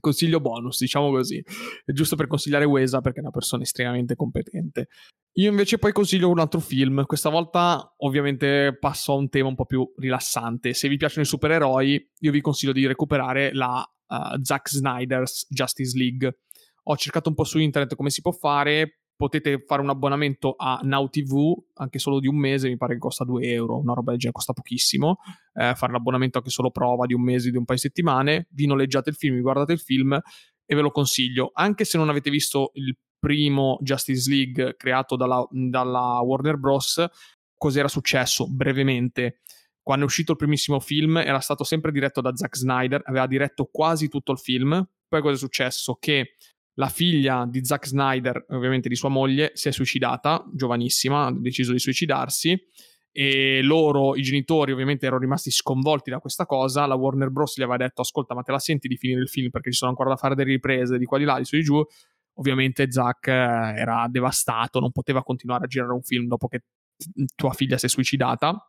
Consiglio 0.00 0.40
bonus, 0.40 0.78
diciamo 0.78 1.10
così. 1.10 1.44
È 1.84 1.92
giusto 1.92 2.16
per 2.16 2.26
consigliare 2.26 2.64
Wesa 2.64 3.00
perché 3.00 3.18
è 3.18 3.22
una 3.22 3.32
persona 3.32 3.64
estremamente 3.64 4.14
competente. 4.14 4.88
Io 5.34 5.50
invece 5.50 5.78
poi 5.78 5.92
consiglio 5.92 6.30
un 6.30 6.38
altro 6.38 6.60
film. 6.60 7.04
Questa 7.04 7.28
volta 7.28 7.94
ovviamente 7.98 8.76
passo 8.78 9.12
a 9.12 9.16
un 9.16 9.28
tema 9.28 9.48
un 9.48 9.56
po' 9.56 9.66
più 9.66 9.86
rilassante. 9.96 10.72
Se 10.72 10.88
vi 10.88 10.96
piacciono 10.96 11.22
i 11.22 11.28
supereroi, 11.28 12.10
io 12.20 12.30
vi 12.30 12.40
consiglio 12.40 12.72
di 12.72 12.86
recuperare 12.86 13.52
la 13.52 13.84
uh, 14.06 14.42
Zack 14.42 14.70
Snyder's 14.70 15.46
Justice 15.50 15.98
League. 15.98 16.38
Ho 16.90 16.96
cercato 16.96 17.28
un 17.28 17.36
po' 17.36 17.44
su 17.44 17.60
internet 17.60 17.94
come 17.94 18.10
si 18.10 18.20
può 18.20 18.32
fare, 18.32 19.02
potete 19.14 19.62
fare 19.64 19.80
un 19.80 19.90
abbonamento 19.90 20.56
a 20.58 20.80
Now 20.82 21.08
TV 21.08 21.54
anche 21.74 22.00
solo 22.00 22.18
di 22.18 22.26
un 22.26 22.36
mese, 22.36 22.68
mi 22.68 22.76
pare 22.76 22.94
che 22.94 22.98
costa 22.98 23.22
2 23.22 23.46
euro, 23.48 23.78
una 23.78 23.94
roba 23.94 24.10
del 24.10 24.18
genere, 24.18 24.32
costa 24.32 24.52
pochissimo. 24.52 25.18
Eh, 25.54 25.74
fare 25.76 25.92
l'abbonamento 25.92 26.38
anche 26.38 26.50
solo 26.50 26.72
prova 26.72 27.06
di 27.06 27.14
un 27.14 27.22
mese, 27.22 27.52
di 27.52 27.56
un 27.56 27.64
paio 27.64 27.78
di 27.78 27.84
settimane, 27.86 28.48
vi 28.50 28.66
noleggiate 28.66 29.10
il 29.10 29.14
film, 29.14 29.36
vi 29.36 29.40
guardate 29.40 29.72
il 29.72 29.78
film 29.78 30.18
e 30.66 30.74
ve 30.74 30.80
lo 30.80 30.90
consiglio. 30.90 31.52
Anche 31.54 31.84
se 31.84 31.96
non 31.96 32.08
avete 32.08 32.28
visto 32.28 32.72
il 32.74 32.96
primo 33.20 33.78
Justice 33.82 34.28
League 34.28 34.74
creato 34.76 35.14
dalla, 35.14 35.46
dalla 35.48 36.18
Warner 36.22 36.56
Bros., 36.56 37.06
cos'era 37.56 37.86
successo? 37.86 38.48
Brevemente. 38.48 39.42
Quando 39.80 40.06
è 40.06 40.08
uscito 40.08 40.32
il 40.32 40.38
primissimo 40.38 40.80
film 40.80 41.18
era 41.18 41.38
stato 41.38 41.62
sempre 41.62 41.92
diretto 41.92 42.20
da 42.20 42.34
Zack 42.34 42.56
Snyder, 42.56 43.02
aveva 43.04 43.28
diretto 43.28 43.68
quasi 43.70 44.08
tutto 44.08 44.32
il 44.32 44.38
film. 44.38 44.84
Poi 45.06 45.20
cosa 45.20 45.34
è 45.34 45.38
successo? 45.38 45.96
Che 46.00 46.34
la 46.74 46.88
figlia 46.88 47.46
di 47.48 47.64
Zack 47.64 47.86
Snyder, 47.86 48.46
ovviamente 48.50 48.88
di 48.88 48.94
sua 48.94 49.08
moglie, 49.08 49.50
si 49.54 49.68
è 49.68 49.72
suicidata, 49.72 50.44
giovanissima, 50.54 51.26
ha 51.26 51.32
deciso 51.32 51.72
di 51.72 51.78
suicidarsi 51.78 52.58
e 53.12 53.60
loro, 53.62 54.14
i 54.14 54.22
genitori, 54.22 54.70
ovviamente 54.70 55.06
erano 55.06 55.20
rimasti 55.20 55.50
sconvolti 55.50 56.10
da 56.10 56.20
questa 56.20 56.46
cosa. 56.46 56.86
La 56.86 56.94
Warner 56.94 57.30
Bros. 57.30 57.58
gli 57.58 57.62
aveva 57.62 57.76
detto: 57.76 58.02
Ascolta, 58.02 58.34
ma 58.34 58.42
te 58.42 58.52
la 58.52 58.58
senti 58.58 58.86
di 58.86 58.96
finire 58.96 59.20
il 59.20 59.28
film 59.28 59.50
perché 59.50 59.70
ci 59.70 59.78
sono 59.78 59.90
ancora 59.90 60.10
da 60.10 60.16
fare 60.16 60.34
delle 60.34 60.50
riprese 60.50 60.96
di 60.96 61.04
qua 61.04 61.18
di 61.18 61.24
là, 61.24 61.38
di 61.38 61.44
su 61.44 61.56
di 61.56 61.62
giù. 61.62 61.82
Ovviamente 62.34 62.90
Zack 62.90 63.26
eh, 63.26 63.32
era 63.32 64.06
devastato, 64.08 64.78
non 64.78 64.92
poteva 64.92 65.22
continuare 65.22 65.64
a 65.64 65.66
girare 65.66 65.92
un 65.92 66.02
film 66.02 66.26
dopo 66.26 66.46
che 66.46 66.62
tua 67.34 67.52
figlia 67.52 67.78
si 67.78 67.86
è 67.86 67.88
suicidata 67.88 68.64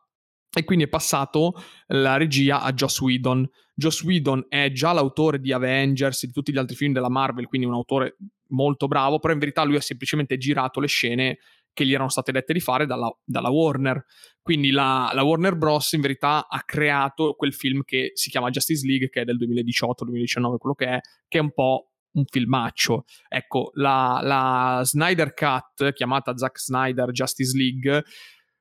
e 0.54 0.64
quindi 0.64 0.84
è 0.84 0.88
passato 0.88 1.54
la 1.88 2.16
regia 2.16 2.60
a 2.60 2.72
Joss 2.72 3.00
Whedon. 3.00 3.48
Joss 3.74 4.02
Whedon 4.02 4.46
è 4.48 4.70
già 4.70 4.92
l'autore 4.92 5.40
di 5.40 5.52
Avengers 5.52 6.22
e 6.22 6.26
di 6.26 6.32
tutti 6.32 6.52
gli 6.52 6.58
altri 6.58 6.76
film 6.76 6.92
della 6.92 7.08
Marvel, 7.08 7.46
quindi 7.46 7.66
un 7.66 7.72
autore 7.72 8.16
molto 8.48 8.86
bravo, 8.86 9.18
però 9.18 9.32
in 9.32 9.38
verità 9.38 9.64
lui 9.64 9.76
ha 9.76 9.80
semplicemente 9.80 10.36
girato 10.36 10.78
le 10.78 10.86
scene 10.86 11.38
che 11.72 11.86
gli 11.86 11.94
erano 11.94 12.10
state 12.10 12.32
dette 12.32 12.52
di 12.52 12.60
fare 12.60 12.84
dalla, 12.84 13.10
dalla 13.24 13.48
Warner. 13.48 14.04
Quindi 14.42 14.70
la, 14.70 15.10
la, 15.14 15.22
Warner 15.22 15.56
Bros. 15.56 15.92
in 15.92 16.02
verità 16.02 16.46
ha 16.46 16.62
creato 16.64 17.34
quel 17.34 17.54
film 17.54 17.82
che 17.82 18.10
si 18.12 18.28
chiama 18.28 18.50
Justice 18.50 18.86
League, 18.86 19.08
che 19.08 19.22
è 19.22 19.24
del 19.24 19.38
2018-2019, 19.38 20.56
quello 20.58 20.74
che 20.74 20.86
è, 20.86 21.00
che 21.28 21.38
è 21.38 21.40
un 21.40 21.52
po' 21.52 21.92
un 22.12 22.24
filmaccio. 22.26 23.04
Ecco, 23.28 23.70
la, 23.74 24.20
la 24.22 24.82
Snyder 24.84 25.32
Cut, 25.32 25.92
chiamata 25.92 26.36
Zack 26.36 26.60
Snyder 26.60 27.10
Justice 27.10 27.56
League, 27.56 28.04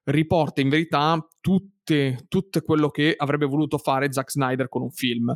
riporta 0.06 0.62
in 0.62 0.70
verità 0.70 1.18
tutte, 1.92 2.26
tutto 2.28 2.62
quello 2.62 2.90
che 2.90 3.14
avrebbe 3.18 3.46
voluto 3.46 3.78
fare 3.78 4.12
Zack 4.12 4.32
Snyder 4.32 4.70
con 4.70 4.82
un 4.82 4.92
film. 4.92 5.34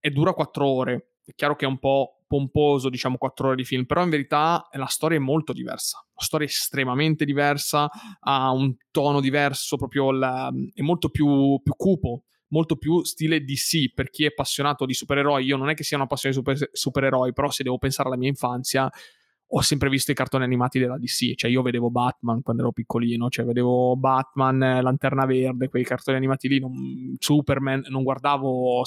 E 0.00 0.10
dura 0.10 0.32
quattro 0.32 0.66
ore. 0.66 1.14
È 1.24 1.32
chiaro 1.34 1.54
che 1.54 1.64
è 1.64 1.68
un 1.68 1.78
po' 1.78 2.22
pomposo, 2.26 2.88
diciamo, 2.88 3.18
quattro 3.18 3.48
ore 3.48 3.56
di 3.56 3.64
film, 3.64 3.84
però 3.84 4.02
in 4.02 4.10
verità 4.10 4.66
la 4.72 4.86
storia 4.86 5.18
è 5.18 5.20
molto 5.20 5.52
diversa. 5.52 6.04
La 6.14 6.22
storia 6.22 6.46
è 6.46 6.50
estremamente 6.50 7.24
diversa, 7.24 7.88
ha 8.20 8.50
un 8.50 8.74
tono 8.90 9.20
diverso, 9.20 9.76
proprio 9.76 10.10
la, 10.10 10.50
è 10.74 10.82
molto 10.82 11.10
più, 11.10 11.60
più 11.62 11.74
cupo 11.76 12.24
molto 12.52 12.76
più 12.76 13.02
stile 13.02 13.40
DC 13.40 13.94
per 13.94 14.10
chi 14.10 14.24
è 14.24 14.26
appassionato 14.26 14.84
di 14.84 14.92
supereroi. 14.92 15.42
Io 15.42 15.56
non 15.56 15.70
è 15.70 15.74
che 15.74 15.84
sia 15.84 15.96
una 15.96 16.06
passione 16.06 16.34
di 16.34 16.40
super, 16.42 16.68
supereroi, 16.70 17.32
però 17.32 17.50
se 17.50 17.62
devo 17.62 17.78
pensare 17.78 18.08
alla 18.08 18.18
mia 18.18 18.28
infanzia, 18.28 18.90
ho 19.54 19.60
sempre 19.60 19.90
visto 19.90 20.10
i 20.10 20.14
cartoni 20.14 20.44
animati 20.44 20.78
della 20.78 20.96
DC, 20.96 21.34
cioè 21.34 21.50
io 21.50 21.60
vedevo 21.60 21.90
Batman 21.90 22.40
quando 22.40 22.62
ero 22.62 22.72
piccolino, 22.72 23.28
cioè 23.28 23.44
vedevo 23.44 23.96
Batman, 23.96 24.62
eh, 24.62 24.80
Lanterna 24.80 25.26
Verde, 25.26 25.68
quei 25.68 25.84
cartoni 25.84 26.16
animati 26.16 26.48
lì, 26.48 26.58
non, 26.58 27.14
Superman, 27.18 27.84
non 27.88 28.02
guardavo 28.02 28.82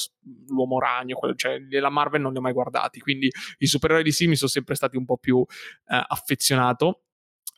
l'Uomo 0.47 0.79
Ragno, 0.79 1.17
quello, 1.17 1.35
cioè 1.35 1.59
la 1.69 1.89
Marvel 1.89 2.21
non 2.21 2.31
li 2.31 2.39
ho 2.39 2.41
mai 2.41 2.53
guardati, 2.53 2.99
quindi 2.99 3.29
i 3.59 3.67
supereroi 3.67 4.01
DC 4.01 4.21
mi 4.21 4.35
sono 4.35 4.49
sempre 4.49 4.73
stati 4.73 4.97
un 4.97 5.05
po' 5.05 5.17
più 5.17 5.45
eh, 5.87 6.03
affezionato. 6.07 7.01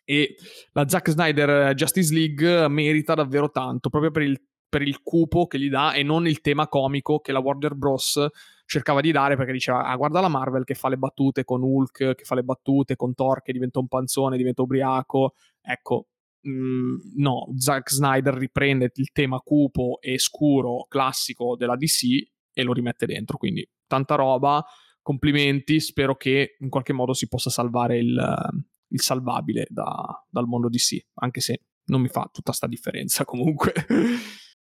E 0.03 0.35
la 0.71 0.87
Zack 0.87 1.09
Snyder 1.09 1.73
Justice 1.75 2.13
League 2.13 2.67
merita 2.69 3.13
davvero 3.13 3.51
tanto, 3.51 3.89
proprio 3.89 4.11
per 4.11 4.23
il, 4.23 4.41
per 4.67 4.81
il 4.81 5.01
cupo 5.01 5.47
che 5.47 5.59
gli 5.59 5.69
dà 5.69 5.93
e 5.93 6.03
non 6.03 6.27
il 6.27 6.41
tema 6.41 6.67
comico 6.67 7.19
che 7.19 7.31
la 7.31 7.39
Warner 7.39 7.75
Bros 7.75 8.27
cercava 8.67 8.99
di 8.99 9.11
dare 9.11 9.37
perché 9.37 9.53
diceva 9.53 9.85
ah 9.85 9.95
guarda 9.95 10.19
la 10.19 10.27
Marvel 10.27 10.65
che 10.65 10.75
fa 10.75 10.89
le 10.89 10.97
battute 10.97 11.45
con 11.45 11.63
Hulk, 11.63 12.15
che 12.15 12.23
fa 12.23 12.35
le 12.35 12.43
battute 12.43 12.95
con 12.95 13.13
Thor 13.13 13.41
che 13.41 13.53
diventa 13.53 13.79
un 13.79 13.87
panzone, 13.87 14.37
diventa 14.37 14.61
ubriaco, 14.61 15.33
ecco 15.61 16.07
mh, 16.41 16.49
mm, 16.49 16.95
no, 17.15 17.47
Zack 17.55 17.91
Snyder 17.91 18.33
riprende 18.33 18.91
il 18.95 19.11
tema 19.11 19.39
cupo 19.39 19.99
e 20.01 20.19
scuro 20.19 20.85
classico 20.89 21.55
della 21.55 21.77
DC 21.77 22.27
e 22.53 22.63
lo 22.63 22.73
rimette 22.73 23.05
dentro, 23.05 23.37
quindi 23.37 23.67
tanta 23.87 24.15
roba, 24.15 24.63
complimenti, 25.01 25.79
spero 25.79 26.15
che 26.15 26.57
in 26.59 26.69
qualche 26.69 26.91
modo 26.91 27.13
si 27.13 27.27
possa 27.27 27.49
salvare 27.49 27.97
il, 27.97 28.49
il 28.89 29.01
salvabile 29.01 29.67
da, 29.69 30.25
dal 30.29 30.47
mondo 30.47 30.67
DC, 30.67 30.97
anche 31.15 31.39
se 31.39 31.61
non 31.85 32.01
mi 32.01 32.09
fa 32.09 32.29
tutta 32.33 32.51
sta 32.51 32.67
differenza 32.67 33.23
comunque. 33.25 33.73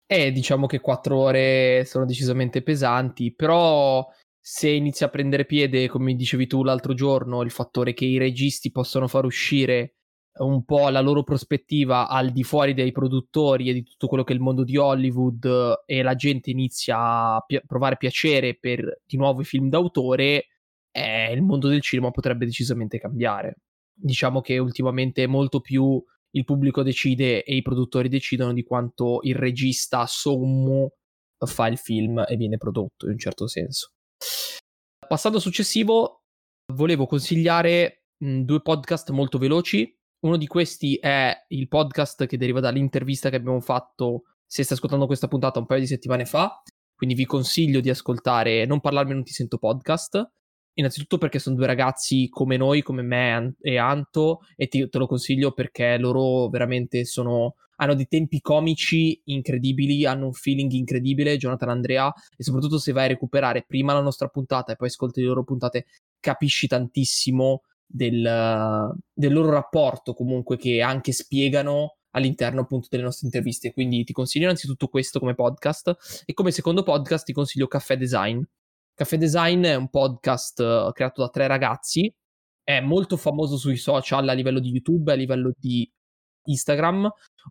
Eh, 0.09 0.31
diciamo 0.31 0.67
che 0.67 0.79
quattro 0.79 1.17
ore 1.17 1.83
sono 1.83 2.05
decisamente 2.05 2.63
pesanti, 2.63 3.33
però 3.35 4.07
se 4.39 4.69
inizia 4.69 5.07
a 5.07 5.09
prendere 5.09 5.45
piede, 5.45 5.89
come 5.89 6.15
dicevi 6.15 6.47
tu 6.47 6.63
l'altro 6.63 6.93
giorno, 6.93 7.41
il 7.41 7.51
fattore 7.51 7.93
che 7.93 8.05
i 8.05 8.17
registi 8.17 8.71
possono 8.71 9.09
far 9.09 9.25
uscire 9.25 9.95
un 10.37 10.63
po' 10.63 10.87
la 10.87 11.01
loro 11.01 11.23
prospettiva 11.23 12.07
al 12.07 12.31
di 12.31 12.43
fuori 12.43 12.73
dei 12.73 12.93
produttori 12.93 13.69
e 13.69 13.73
di 13.73 13.83
tutto 13.83 14.07
quello 14.07 14.23
che 14.23 14.31
è 14.31 14.35
il 14.35 14.41
mondo 14.41 14.63
di 14.63 14.77
Hollywood 14.77 15.81
e 15.85 16.01
la 16.01 16.15
gente 16.15 16.51
inizia 16.51 17.35
a 17.35 17.43
pi- 17.45 17.59
provare 17.65 17.97
piacere 17.97 18.55
per 18.55 19.01
di 19.05 19.17
nuovo 19.17 19.41
i 19.41 19.45
film 19.45 19.67
d'autore, 19.67 20.45
eh, 20.91 21.33
il 21.33 21.41
mondo 21.41 21.67
del 21.67 21.81
cinema 21.81 22.11
potrebbe 22.11 22.45
decisamente 22.45 22.97
cambiare. 22.97 23.57
Diciamo 23.93 24.39
che 24.39 24.57
ultimamente 24.57 25.23
è 25.23 25.27
molto 25.27 25.59
più 25.59 26.01
il 26.37 26.45
pubblico 26.45 26.83
decide 26.83 27.43
e 27.43 27.55
i 27.55 27.61
produttori 27.63 28.09
decidono 28.09 28.53
di 28.53 28.63
quanto 28.63 29.19
il 29.23 29.35
regista 29.35 30.05
sommo 30.05 30.91
fa 31.45 31.67
il 31.67 31.77
film 31.77 32.23
e 32.27 32.35
viene 32.35 32.57
prodotto 32.57 33.05
in 33.05 33.13
un 33.13 33.17
certo 33.17 33.47
senso. 33.47 33.91
Passando 35.07 35.39
successivo, 35.39 36.21
volevo 36.73 37.07
consigliare 37.07 38.03
mh, 38.23 38.41
due 38.41 38.61
podcast 38.61 39.09
molto 39.09 39.37
veloci. 39.37 39.95
Uno 40.19 40.37
di 40.37 40.47
questi 40.47 40.95
è 40.97 41.35
il 41.49 41.67
podcast 41.67 42.25
che 42.25 42.37
deriva 42.37 42.59
dall'intervista 42.59 43.29
che 43.29 43.35
abbiamo 43.35 43.61
fatto, 43.61 44.23
se 44.45 44.63
stai 44.63 44.75
ascoltando 44.77 45.05
questa 45.05 45.27
puntata, 45.27 45.59
un 45.59 45.65
paio 45.65 45.79
di 45.79 45.87
settimane 45.87 46.25
fa. 46.25 46.61
Quindi 46.95 47.15
vi 47.15 47.25
consiglio 47.25 47.79
di 47.79 47.91
ascoltare 47.91 48.65
Non 48.65 48.79
parlarmi 48.79 49.13
non 49.13 49.23
ti 49.23 49.31
sento 49.31 49.57
podcast, 49.57 50.29
Innanzitutto 50.77 51.17
perché 51.17 51.39
sono 51.39 51.55
due 51.55 51.65
ragazzi 51.65 52.27
come 52.29 52.55
noi, 52.55 52.83
come 52.83 53.01
me 53.01 53.55
e 53.61 53.77
Anto, 53.77 54.41
e 54.55 54.67
ti, 54.67 54.87
te 54.87 54.97
lo 54.99 55.07
consiglio 55.07 55.51
perché 55.51 55.97
loro 55.97 56.49
veramente 56.49 57.03
sono, 57.03 57.55
hanno 57.77 57.95
dei 57.95 58.07
tempi 58.07 58.41
comici 58.41 59.19
incredibili, 59.25 60.05
hanno 60.05 60.27
un 60.27 60.33
feeling 60.33 60.71
incredibile, 60.73 61.37
Jonathan 61.37 61.69
Andrea, 61.69 62.13
e 62.35 62.43
soprattutto 62.43 62.77
se 62.77 62.91
vai 62.91 63.05
a 63.05 63.07
recuperare 63.07 63.65
prima 63.67 63.93
la 63.93 64.01
nostra 64.01 64.27
puntata 64.27 64.71
e 64.71 64.75
poi 64.75 64.89
ascolti 64.89 65.21
le 65.21 65.27
loro 65.27 65.43
puntate, 65.43 65.87
capisci 66.19 66.67
tantissimo 66.67 67.63
del, 67.83 68.93
del 69.13 69.33
loro 69.33 69.49
rapporto 69.49 70.13
comunque 70.13 70.57
che 70.57 70.81
anche 70.81 71.11
spiegano 71.11 71.95
all'interno 72.11 72.61
appunto 72.61 72.87
delle 72.91 73.03
nostre 73.03 73.25
interviste. 73.25 73.73
Quindi 73.73 74.03
ti 74.03 74.13
consiglio 74.13 74.45
innanzitutto 74.45 74.89
questo 74.89 75.19
come 75.19 75.33
podcast 75.33 76.23
e 76.25 76.33
come 76.33 76.51
secondo 76.51 76.83
podcast 76.83 77.25
ti 77.25 77.33
consiglio 77.33 77.65
Caffè 77.65 77.97
Design 77.97 78.41
Caffè 78.97 79.17
Design 79.17 79.63
è 79.63 79.75
un 79.75 79.89
podcast 79.89 80.57
uh, 80.57 80.91
creato 80.91 81.21
da 81.21 81.29
tre 81.29 81.45
ragazzi, 81.45 82.11
è 82.63 82.79
molto 82.81 83.15
famoso 83.15 83.55
sui 83.55 83.77
social 83.77 84.27
a 84.27 84.33
livello 84.33 84.59
di 84.59 84.69
YouTube, 84.69 85.11
a 85.11 85.15
livello 85.15 85.53
di 85.55 85.87
Instagram, 86.45 87.07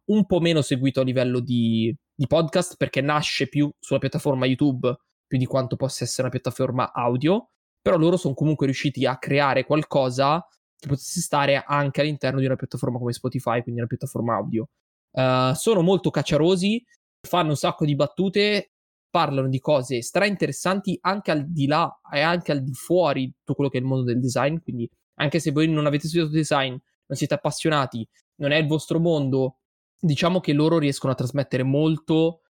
un 0.06 0.26
po' 0.26 0.40
meno 0.40 0.60
seguito 0.60 1.02
a 1.02 1.04
livello 1.04 1.38
di, 1.38 1.96
di 2.12 2.26
podcast 2.26 2.74
perché 2.76 3.00
nasce 3.00 3.46
più 3.46 3.70
sulla 3.78 4.00
piattaforma 4.00 4.44
YouTube 4.44 4.92
più 5.24 5.38
di 5.38 5.46
quanto 5.46 5.76
possa 5.76 6.02
essere 6.02 6.22
una 6.22 6.30
piattaforma 6.30 6.92
audio, 6.92 7.50
però 7.80 7.96
loro 7.96 8.16
sono 8.16 8.34
comunque 8.34 8.66
riusciti 8.66 9.06
a 9.06 9.16
creare 9.16 9.64
qualcosa 9.64 10.44
che 10.76 10.88
potesse 10.88 11.20
stare 11.20 11.62
anche 11.64 12.00
all'interno 12.00 12.40
di 12.40 12.46
una 12.46 12.56
piattaforma 12.56 12.98
come 12.98 13.12
Spotify, 13.12 13.62
quindi 13.62 13.78
una 13.78 13.86
piattaforma 13.88 14.34
audio. 14.34 14.66
Uh, 15.12 15.54
sono 15.54 15.80
molto 15.82 16.10
cacciarosi, 16.10 16.84
fanno 17.20 17.50
un 17.50 17.56
sacco 17.56 17.84
di 17.84 17.94
battute, 17.94 18.72
parlano 19.10 19.48
di 19.48 19.60
cose 19.60 20.02
stra 20.02 20.26
interessanti 20.26 20.98
anche 21.00 21.30
al 21.30 21.50
di 21.50 21.66
là 21.66 22.00
e 22.12 22.20
anche 22.20 22.52
al 22.52 22.62
di 22.62 22.72
fuori 22.72 23.26
di 23.26 23.34
tutto 23.38 23.54
quello 23.54 23.70
che 23.70 23.78
è 23.78 23.80
il 23.80 23.86
mondo 23.86 24.04
del 24.04 24.20
design, 24.20 24.58
quindi 24.58 24.88
anche 25.14 25.40
se 25.40 25.52
voi 25.52 25.68
non 25.68 25.86
avete 25.86 26.08
studiato 26.08 26.30
design, 26.30 26.70
non 26.70 27.16
siete 27.16 27.34
appassionati, 27.34 28.06
non 28.36 28.50
è 28.50 28.56
il 28.56 28.66
vostro 28.66 28.98
mondo, 28.98 29.58
diciamo 29.98 30.40
che 30.40 30.52
loro 30.52 30.78
riescono 30.78 31.12
a 31.12 31.16
trasmettere 31.16 31.62
molto 31.62 32.42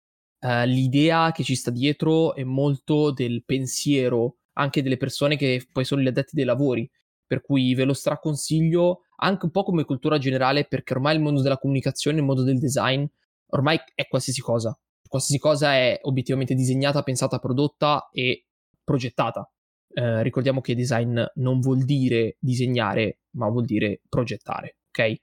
uh, 0.41 0.65
l'idea 0.65 1.33
che 1.33 1.43
ci 1.43 1.55
sta 1.55 1.71
dietro 1.71 2.35
e 2.35 2.45
molto 2.45 3.11
del 3.11 3.45
pensiero 3.45 4.37
anche 4.55 4.83
delle 4.83 4.97
persone 4.97 5.37
che 5.37 5.67
poi 5.71 5.85
sono 5.85 6.01
gli 6.01 6.07
addetti 6.07 6.35
dei 6.35 6.45
lavori. 6.45 6.89
Per 7.27 7.41
cui 7.41 7.75
ve 7.75 7.85
lo 7.85 7.95
straconsiglio 7.95 9.01
anche 9.17 9.47
un 9.47 9.51
po' 9.51 9.63
come 9.63 9.85
cultura 9.85 10.19
generale, 10.19 10.67
perché 10.67 10.93
ormai 10.93 11.17
il 11.17 11.23
mondo 11.23 11.41
della 11.41 11.59
comunicazione, 11.59 12.19
il 12.19 12.25
mondo 12.25 12.43
del 12.43 12.59
design, 12.59 13.05
ormai 13.49 13.79
è 13.95 14.07
qualsiasi 14.07 14.41
cosa. 14.41 14.79
Qualsiasi 15.15 15.41
cosa 15.41 15.75
è 15.75 16.01
obiettivamente 16.03 16.55
disegnata, 16.55 17.05
pensata, 17.05 17.39
prodotta 17.39 18.09
e 18.11 18.47
progettata. 18.83 19.49
Eh, 19.93 20.25
ricordiamo 20.25 20.61
che 20.61 20.75
design 20.75 21.23
non 21.35 21.61
vuol 21.61 21.85
dire 21.85 22.37
disegnare, 22.41 23.21
ma 23.37 23.49
vuol 23.49 23.65
dire 23.65 24.01
progettare, 24.09 24.79
ok? 24.89 25.15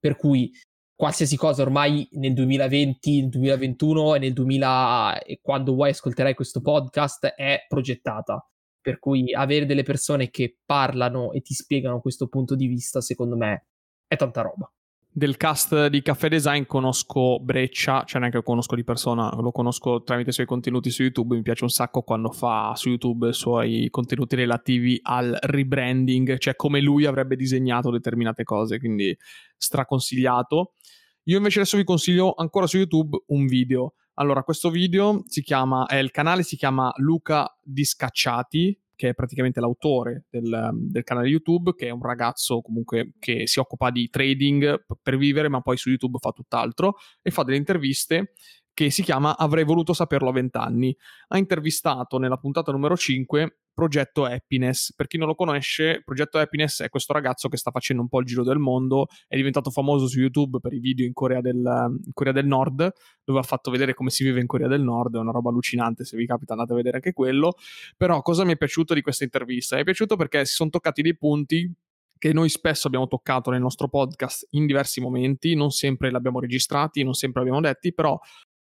Per 0.00 0.16
cui 0.16 0.50
qualsiasi 0.96 1.36
cosa 1.36 1.62
ormai 1.62 2.08
nel 2.14 2.34
2020, 2.34 3.20
nel 3.20 3.28
2021 3.28 4.16
e 4.16 4.18
nel 4.18 4.32
2000 4.32 5.22
e 5.22 5.38
quando 5.40 5.74
vuoi 5.74 5.90
ascolterai 5.90 6.34
questo 6.34 6.60
podcast 6.60 7.26
è 7.26 7.66
progettata. 7.68 8.44
Per 8.80 8.98
cui 8.98 9.32
avere 9.32 9.64
delle 9.64 9.84
persone 9.84 10.28
che 10.28 10.58
parlano 10.64 11.30
e 11.30 11.40
ti 11.42 11.54
spiegano 11.54 12.00
questo 12.00 12.26
punto 12.26 12.56
di 12.56 12.66
vista, 12.66 13.00
secondo 13.00 13.36
me, 13.36 13.66
è 14.08 14.16
tanta 14.16 14.40
roba. 14.40 14.68
Del 15.16 15.38
cast 15.38 15.86
di 15.86 16.02
Caffè 16.02 16.28
Design 16.28 16.64
conosco 16.64 17.40
Breccia, 17.40 18.04
cioè 18.04 18.18
neanche 18.18 18.36
lo 18.36 18.42
conosco 18.42 18.74
di 18.74 18.84
persona, 18.84 19.34
lo 19.40 19.50
conosco 19.50 20.02
tramite 20.02 20.28
i 20.28 20.32
suoi 20.34 20.44
contenuti 20.44 20.90
su 20.90 21.00
YouTube. 21.00 21.36
Mi 21.36 21.40
piace 21.40 21.64
un 21.64 21.70
sacco 21.70 22.02
quando 22.02 22.30
fa 22.30 22.74
su 22.76 22.90
YouTube 22.90 23.30
i 23.30 23.32
suoi 23.32 23.88
contenuti 23.88 24.36
relativi 24.36 25.00
al 25.02 25.34
rebranding, 25.40 26.36
cioè 26.36 26.54
come 26.54 26.82
lui 26.82 27.06
avrebbe 27.06 27.34
disegnato 27.34 27.90
determinate 27.90 28.44
cose, 28.44 28.78
quindi 28.78 29.16
straconsigliato. 29.56 30.74
Io 31.22 31.38
invece 31.38 31.60
adesso 31.60 31.78
vi 31.78 31.84
consiglio 31.84 32.34
ancora 32.34 32.66
su 32.66 32.76
YouTube 32.76 33.16
un 33.28 33.46
video. 33.46 33.94
Allora, 34.16 34.42
questo 34.42 34.68
video 34.68 35.22
si 35.28 35.40
chiama, 35.40 35.86
eh, 35.86 35.98
il 35.98 36.10
canale 36.10 36.42
si 36.42 36.56
chiama 36.56 36.92
Luca 36.96 37.58
Discacciati, 37.62 38.78
che 38.96 39.10
è 39.10 39.14
praticamente 39.14 39.60
l'autore 39.60 40.24
del, 40.28 40.70
del, 40.72 41.04
canale 41.04 41.28
YouTube, 41.28 41.74
che 41.74 41.86
è 41.86 41.90
un 41.90 42.02
ragazzo 42.02 42.60
comunque 42.62 43.12
che 43.18 43.46
si 43.46 43.60
occupa 43.60 43.90
di 43.90 44.08
trading 44.08 44.84
per 45.00 45.16
vivere, 45.16 45.48
ma 45.48 45.60
poi 45.60 45.76
su 45.76 45.90
YouTube 45.90 46.18
fa 46.18 46.32
tutt'altro 46.32 46.94
e 47.22 47.30
fa 47.30 47.44
delle 47.44 47.58
interviste 47.58 48.32
che 48.76 48.90
si 48.90 49.02
chiama 49.02 49.38
Avrei 49.38 49.64
voluto 49.64 49.94
saperlo 49.94 50.28
a 50.28 50.32
vent'anni. 50.32 50.94
Ha 51.28 51.38
intervistato 51.38 52.18
nella 52.18 52.36
puntata 52.36 52.72
numero 52.72 52.94
5 52.94 53.60
Progetto 53.72 54.26
Happiness. 54.26 54.92
Per 54.94 55.06
chi 55.06 55.16
non 55.16 55.28
lo 55.28 55.34
conosce, 55.34 56.02
Progetto 56.04 56.36
Happiness 56.36 56.82
è 56.82 56.90
questo 56.90 57.14
ragazzo 57.14 57.48
che 57.48 57.56
sta 57.56 57.70
facendo 57.70 58.02
un 58.02 58.08
po' 58.08 58.20
il 58.20 58.26
giro 58.26 58.44
del 58.44 58.58
mondo, 58.58 59.06
è 59.28 59.36
diventato 59.36 59.70
famoso 59.70 60.06
su 60.08 60.20
YouTube 60.20 60.58
per 60.60 60.74
i 60.74 60.78
video 60.78 61.06
in 61.06 61.14
Corea 61.14 61.40
del, 61.40 61.56
in 61.56 62.12
Corea 62.12 62.34
del 62.34 62.44
Nord, 62.44 62.92
dove 63.24 63.38
ha 63.38 63.42
fatto 63.42 63.70
vedere 63.70 63.94
come 63.94 64.10
si 64.10 64.24
vive 64.24 64.40
in 64.40 64.46
Corea 64.46 64.68
del 64.68 64.82
Nord, 64.82 65.16
è 65.16 65.20
una 65.20 65.32
roba 65.32 65.48
allucinante, 65.48 66.04
se 66.04 66.18
vi 66.18 66.26
capita 66.26 66.52
andate 66.52 66.72
a 66.72 66.76
vedere 66.76 66.96
anche 66.96 67.14
quello. 67.14 67.54
Però 67.96 68.20
cosa 68.20 68.44
mi 68.44 68.52
è 68.52 68.56
piaciuto 68.58 68.92
di 68.92 69.00
questa 69.00 69.24
intervista? 69.24 69.76
Mi 69.76 69.80
è 69.80 69.84
piaciuto 69.84 70.16
perché 70.16 70.44
si 70.44 70.52
sono 70.52 70.68
toccati 70.68 71.00
dei 71.00 71.16
punti 71.16 71.74
che 72.18 72.32
noi 72.32 72.48
spesso 72.48 72.86
abbiamo 72.86 73.06
toccato 73.08 73.50
nel 73.50 73.60
nostro 73.60 73.88
podcast 73.88 74.48
in 74.50 74.66
diversi 74.66 75.00
momenti, 75.00 75.54
non 75.54 75.70
sempre 75.70 76.10
l'abbiamo 76.10 76.40
registrati, 76.40 77.02
non 77.02 77.14
sempre 77.14 77.40
l'abbiamo 77.40 77.60
detti, 77.60 77.92
però 77.92 78.18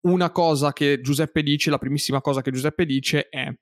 una 0.02 0.30
cosa 0.30 0.72
che 0.72 1.00
Giuseppe 1.00 1.42
dice, 1.42 1.70
la 1.70 1.78
primissima 1.78 2.20
cosa 2.20 2.42
che 2.42 2.50
Giuseppe 2.50 2.86
dice 2.86 3.28
è 3.28 3.52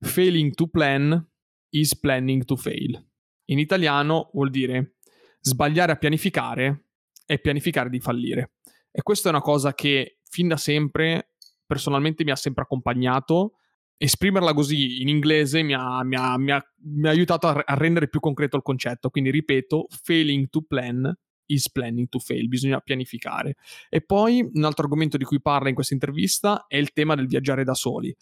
failing 0.00 0.54
to 0.54 0.68
plan 0.68 1.30
is 1.70 1.98
planning 1.98 2.44
to 2.44 2.56
fail. 2.56 3.04
In 3.46 3.58
italiano 3.58 4.30
vuol 4.32 4.50
dire 4.50 4.96
sbagliare 5.40 5.92
a 5.92 5.96
pianificare 5.96 6.84
è 7.24 7.38
pianificare 7.38 7.90
di 7.90 8.00
fallire. 8.00 8.52
E 8.90 9.02
questa 9.02 9.28
è 9.28 9.32
una 9.32 9.42
cosa 9.42 9.74
che 9.74 10.20
fin 10.24 10.48
da 10.48 10.56
sempre 10.56 11.34
personalmente 11.66 12.24
mi 12.24 12.30
ha 12.30 12.36
sempre 12.36 12.62
accompagnato. 12.62 13.56
Esprimerla 13.98 14.54
così 14.54 15.02
in 15.02 15.08
inglese 15.08 15.62
mi 15.62 15.74
ha, 15.74 16.02
mi 16.04 16.16
ha, 16.16 16.38
mi 16.38 16.52
ha, 16.52 16.64
mi 16.84 17.06
ha 17.06 17.10
aiutato 17.10 17.48
a, 17.48 17.62
a 17.66 17.74
rendere 17.74 18.08
più 18.08 18.20
concreto 18.20 18.56
il 18.56 18.62
concetto. 18.62 19.10
Quindi 19.10 19.30
ripeto, 19.30 19.88
failing 20.02 20.48
to 20.48 20.62
plan 20.62 21.14
is 21.48 21.70
planning 21.70 22.08
to 22.08 22.18
fail, 22.18 22.48
bisogna 22.48 22.80
pianificare. 22.80 23.56
E 23.88 24.00
poi 24.00 24.48
un 24.52 24.64
altro 24.64 24.84
argomento 24.84 25.16
di 25.16 25.24
cui 25.24 25.40
parla 25.40 25.68
in 25.68 25.74
questa 25.74 25.94
intervista 25.94 26.66
è 26.66 26.76
il 26.76 26.92
tema 26.92 27.14
del 27.14 27.26
viaggiare 27.26 27.64
da 27.64 27.74
soli. 27.74 28.14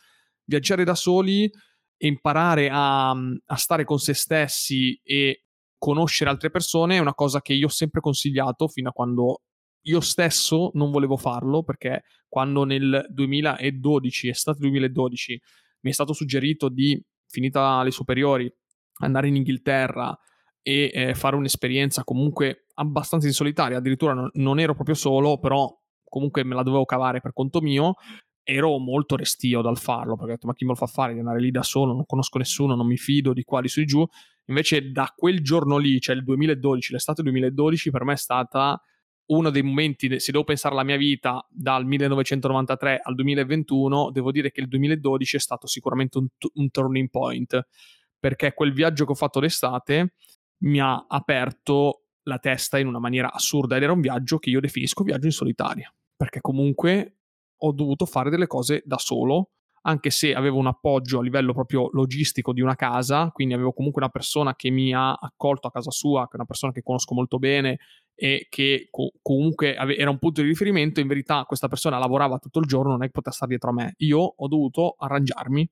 Viaggiare 0.44 0.84
da 0.84 0.94
soli 0.94 1.44
e 1.44 2.06
imparare 2.06 2.68
a, 2.70 3.10
a 3.10 3.56
stare 3.56 3.84
con 3.84 3.98
se 3.98 4.14
stessi 4.14 4.98
e 5.02 5.44
conoscere 5.78 6.30
altre 6.30 6.50
persone 6.50 6.96
è 6.96 7.00
una 7.00 7.14
cosa 7.14 7.40
che 7.40 7.52
io 7.52 7.66
ho 7.66 7.70
sempre 7.70 8.00
consigliato 8.00 8.68
fino 8.68 8.88
a 8.88 8.92
quando 8.92 9.42
io 9.82 10.00
stesso 10.00 10.70
non 10.74 10.90
volevo 10.90 11.16
farlo 11.16 11.62
perché 11.62 12.02
quando 12.28 12.64
nel 12.64 13.06
2012, 13.08 14.28
estate 14.28 14.58
2012, 14.60 15.40
mi 15.80 15.90
è 15.90 15.92
stato 15.92 16.12
suggerito 16.12 16.68
di, 16.68 17.00
finita 17.28 17.82
le 17.82 17.90
superiori, 17.90 18.52
andare 18.98 19.28
in 19.28 19.36
Inghilterra 19.36 20.16
e 20.60 20.90
eh, 20.92 21.14
fare 21.14 21.36
un'esperienza 21.36 22.02
comunque 22.02 22.65
abbastanza 22.78 23.26
in 23.26 23.32
solitaria, 23.32 23.78
addirittura 23.78 24.14
non, 24.14 24.30
non, 24.34 24.58
ero 24.58 24.74
proprio 24.74 24.94
solo, 24.94 25.38
però 25.38 25.70
comunque 26.04 26.44
me 26.44 26.54
la 26.54 26.62
dovevo 26.62 26.84
cavare 26.84 27.20
per 27.20 27.32
conto 27.32 27.60
mio, 27.60 27.94
ero 28.42 28.78
molto 28.78 29.16
restio 29.16 29.60
dal 29.60 29.78
farlo, 29.78 30.16
perché 30.16 30.32
ho 30.32 30.34
detto 30.34 30.46
ma 30.46 30.54
chi 30.54 30.64
me 30.64 30.70
lo 30.70 30.76
fa 30.76 30.86
fare 30.86 31.12
di 31.12 31.18
andare 31.18 31.40
lì 31.40 31.50
da 31.50 31.62
solo, 31.62 31.92
non 31.92 32.06
conosco 32.06 32.38
nessuno, 32.38 32.74
non 32.74 32.86
mi 32.86 32.96
fido 32.96 33.32
di 33.32 33.42
quali 33.42 33.68
su 33.68 33.80
e 33.80 33.84
giù, 33.84 34.06
invece 34.46 34.90
da 34.90 35.12
quel 35.14 35.42
giorno 35.42 35.78
lì, 35.78 36.00
cioè 36.00 36.14
il 36.14 36.22
2012, 36.22 36.92
l'estate 36.92 37.22
2012, 37.22 37.90
per 37.90 38.04
me 38.04 38.12
è 38.12 38.16
stata 38.16 38.80
uno 39.28 39.50
dei 39.50 39.62
momenti, 39.62 40.20
se 40.20 40.30
devo 40.30 40.44
pensare 40.44 40.74
alla 40.74 40.84
mia 40.84 40.96
vita 40.96 41.44
dal 41.50 41.84
1993 41.84 43.00
al 43.02 43.14
2021, 43.14 44.10
devo 44.12 44.30
dire 44.30 44.52
che 44.52 44.60
il 44.60 44.68
2012 44.68 45.36
è 45.36 45.40
stato 45.40 45.66
sicuramente 45.66 46.18
un, 46.18 46.28
un 46.54 46.70
turning 46.70 47.08
point, 47.10 47.66
perché 48.18 48.54
quel 48.54 48.72
viaggio 48.72 49.04
che 49.04 49.12
ho 49.12 49.16
fatto 49.16 49.40
d'estate 49.40 50.14
mi 50.58 50.80
ha 50.80 51.04
aperto 51.08 52.05
la 52.26 52.38
testa 52.38 52.78
in 52.78 52.86
una 52.86 52.98
maniera 52.98 53.32
assurda 53.32 53.76
ed 53.76 53.82
era 53.82 53.92
un 53.92 54.00
viaggio 54.00 54.38
che 54.38 54.50
io 54.50 54.60
definisco 54.60 55.04
viaggio 55.04 55.26
in 55.26 55.32
solitaria, 55.32 55.92
perché 56.16 56.40
comunque 56.40 57.18
ho 57.58 57.72
dovuto 57.72 58.04
fare 58.04 58.30
delle 58.30 58.46
cose 58.46 58.82
da 58.84 58.98
solo, 58.98 59.50
anche 59.82 60.10
se 60.10 60.34
avevo 60.34 60.58
un 60.58 60.66
appoggio 60.66 61.20
a 61.20 61.22
livello 61.22 61.52
proprio 61.52 61.88
logistico 61.92 62.52
di 62.52 62.60
una 62.60 62.74
casa, 62.74 63.30
quindi 63.30 63.54
avevo 63.54 63.72
comunque 63.72 64.02
una 64.02 64.10
persona 64.10 64.56
che 64.56 64.70
mi 64.70 64.92
ha 64.92 65.12
accolto 65.12 65.68
a 65.68 65.70
casa 65.70 65.92
sua, 65.92 66.22
che 66.22 66.32
è 66.32 66.36
una 66.36 66.44
persona 66.44 66.72
che 66.72 66.82
conosco 66.82 67.14
molto 67.14 67.38
bene 67.38 67.78
e 68.14 68.48
che 68.50 68.88
co- 68.90 69.12
comunque 69.22 69.76
ave- 69.76 69.96
era 69.96 70.10
un 70.10 70.18
punto 70.18 70.42
di 70.42 70.48
riferimento, 70.48 70.98
in 70.98 71.06
verità 71.06 71.44
questa 71.44 71.68
persona 71.68 71.98
lavorava 71.98 72.38
tutto 72.38 72.58
il 72.58 72.66
giorno, 72.66 72.90
non 72.90 73.02
è 73.02 73.06
che 73.06 73.12
poteva 73.12 73.34
stare 73.34 73.50
dietro 73.50 73.70
a 73.70 73.74
me, 73.74 73.94
io 73.98 74.18
ho 74.18 74.48
dovuto 74.48 74.96
arrangiarmi 74.98 75.70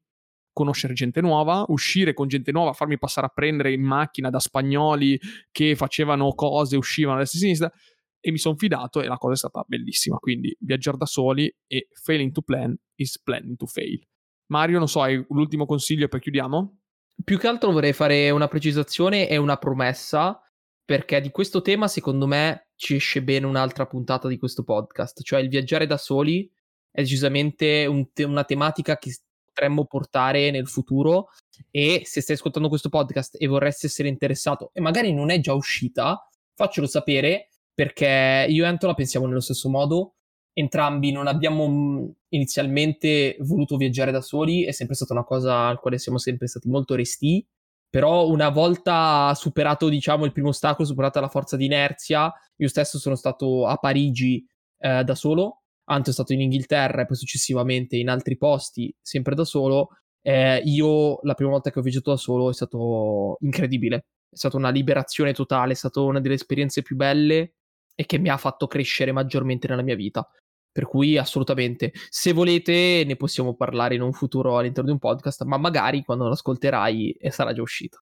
conoscere 0.54 0.94
gente 0.94 1.20
nuova, 1.20 1.66
uscire 1.68 2.14
con 2.14 2.28
gente 2.28 2.50
nuova, 2.52 2.72
farmi 2.72 2.96
passare 2.96 3.26
a 3.26 3.30
prendere 3.30 3.72
in 3.72 3.82
macchina 3.82 4.30
da 4.30 4.38
spagnoli 4.38 5.20
che 5.50 5.76
facevano 5.76 6.32
cose, 6.32 6.78
uscivano 6.78 7.18
a 7.18 7.20
destra 7.20 7.38
e 7.38 7.42
a 7.42 7.44
sinistra 7.44 7.72
e 8.20 8.30
mi 8.30 8.38
sono 8.38 8.56
fidato 8.56 9.02
e 9.02 9.06
la 9.06 9.18
cosa 9.18 9.34
è 9.34 9.36
stata 9.36 9.62
bellissima. 9.66 10.16
Quindi 10.16 10.56
viaggiare 10.58 10.96
da 10.96 11.04
soli 11.04 11.54
e 11.66 11.88
failing 11.92 12.32
to 12.32 12.40
plan 12.40 12.74
is 12.94 13.20
planning 13.20 13.56
to 13.56 13.66
fail. 13.66 14.00
Mario, 14.46 14.78
non 14.78 14.88
so, 14.88 15.02
hai 15.02 15.22
l'ultimo 15.28 15.66
consiglio 15.66 16.06
e 16.06 16.08
poi 16.08 16.20
chiudiamo? 16.20 16.78
Più 17.22 17.38
che 17.38 17.46
altro 17.46 17.70
vorrei 17.70 17.92
fare 17.92 18.30
una 18.30 18.48
precisazione 18.48 19.28
e 19.28 19.36
una 19.36 19.58
promessa 19.58 20.40
perché 20.84 21.20
di 21.20 21.30
questo 21.30 21.62
tema 21.62 21.88
secondo 21.88 22.26
me 22.26 22.68
ci 22.76 22.96
esce 22.96 23.22
bene 23.22 23.46
un'altra 23.46 23.86
puntata 23.86 24.28
di 24.28 24.38
questo 24.38 24.64
podcast, 24.64 25.22
cioè 25.22 25.40
il 25.40 25.48
viaggiare 25.48 25.86
da 25.86 25.96
soli 25.96 26.50
è 26.90 27.00
decisamente 27.00 27.86
un 27.86 28.12
te- 28.12 28.24
una 28.24 28.44
tematica 28.44 28.98
che 28.98 29.14
potremmo 29.54 29.84
portare 29.86 30.50
nel 30.50 30.66
futuro 30.66 31.28
e 31.70 32.02
se 32.04 32.20
stai 32.20 32.34
ascoltando 32.34 32.68
questo 32.68 32.88
podcast 32.88 33.36
e 33.38 33.46
vorresti 33.46 33.86
essere 33.86 34.08
interessato 34.08 34.70
e 34.72 34.80
magari 34.80 35.14
non 35.14 35.30
è 35.30 35.38
già 35.38 35.54
uscita, 35.54 36.28
faccelo 36.54 36.88
sapere 36.88 37.50
perché 37.72 38.46
io 38.48 38.64
e 38.64 38.66
Anto 38.66 38.88
la 38.88 38.94
pensiamo 38.94 39.26
nello 39.26 39.40
stesso 39.40 39.68
modo. 39.68 40.14
Entrambi 40.52 41.10
non 41.10 41.26
abbiamo 41.26 41.68
mm, 41.68 42.08
inizialmente 42.30 43.36
voluto 43.40 43.76
viaggiare 43.76 44.12
da 44.12 44.20
soli, 44.20 44.64
è 44.64 44.72
sempre 44.72 44.94
stata 44.94 45.12
una 45.12 45.24
cosa 45.24 45.66
al 45.66 45.80
quale 45.80 45.98
siamo 45.98 46.18
sempre 46.18 46.46
stati 46.46 46.68
molto 46.68 46.94
resti. 46.94 47.44
Però 47.90 48.28
una 48.28 48.48
volta 48.48 49.32
superato, 49.34 49.88
diciamo, 49.88 50.24
il 50.24 50.32
primo 50.32 50.48
ostacolo, 50.48 50.86
superata 50.86 51.20
la 51.20 51.28
forza 51.28 51.56
di 51.56 51.66
inerzia, 51.66 52.32
io 52.56 52.68
stesso 52.68 52.98
sono 52.98 53.14
stato 53.14 53.66
a 53.66 53.76
Parigi 53.76 54.44
eh, 54.78 55.04
da 55.04 55.14
solo 55.14 55.63
Anto 55.86 56.10
è 56.10 56.12
stato 56.12 56.32
in 56.32 56.40
Inghilterra 56.40 57.02
e 57.02 57.06
poi 57.06 57.16
successivamente 57.16 57.96
in 57.96 58.08
altri 58.08 58.36
posti, 58.36 58.94
sempre 59.00 59.34
da 59.34 59.44
solo. 59.44 59.90
Eh, 60.22 60.62
io 60.64 61.18
la 61.22 61.34
prima 61.34 61.50
volta 61.50 61.70
che 61.70 61.78
ho 61.78 61.82
viaggiato 61.82 62.10
da 62.10 62.16
solo 62.16 62.48
è 62.50 62.54
stato 62.54 63.36
incredibile, 63.40 63.96
è 64.30 64.36
stata 64.36 64.56
una 64.56 64.70
liberazione 64.70 65.32
totale, 65.34 65.72
è 65.72 65.76
stata 65.76 66.00
una 66.00 66.20
delle 66.20 66.34
esperienze 66.34 66.82
più 66.82 66.96
belle 66.96 67.54
e 67.94 68.06
che 68.06 68.18
mi 68.18 68.30
ha 68.30 68.36
fatto 68.38 68.66
crescere 68.66 69.12
maggiormente 69.12 69.68
nella 69.68 69.82
mia 69.82 69.96
vita. 69.96 70.26
Per 70.72 70.86
cui 70.86 71.16
assolutamente, 71.18 71.92
se 72.08 72.32
volete 72.32 73.04
ne 73.06 73.16
possiamo 73.16 73.54
parlare 73.54 73.94
in 73.94 74.00
un 74.02 74.12
futuro 74.12 74.58
all'interno 74.58 74.88
di 74.88 74.94
un 74.94 74.98
podcast, 74.98 75.44
ma 75.44 75.56
magari 75.58 76.02
quando 76.02 76.26
lo 76.26 76.32
ascolterai 76.32 77.18
sarà 77.30 77.52
già 77.52 77.62
uscito. 77.62 78.00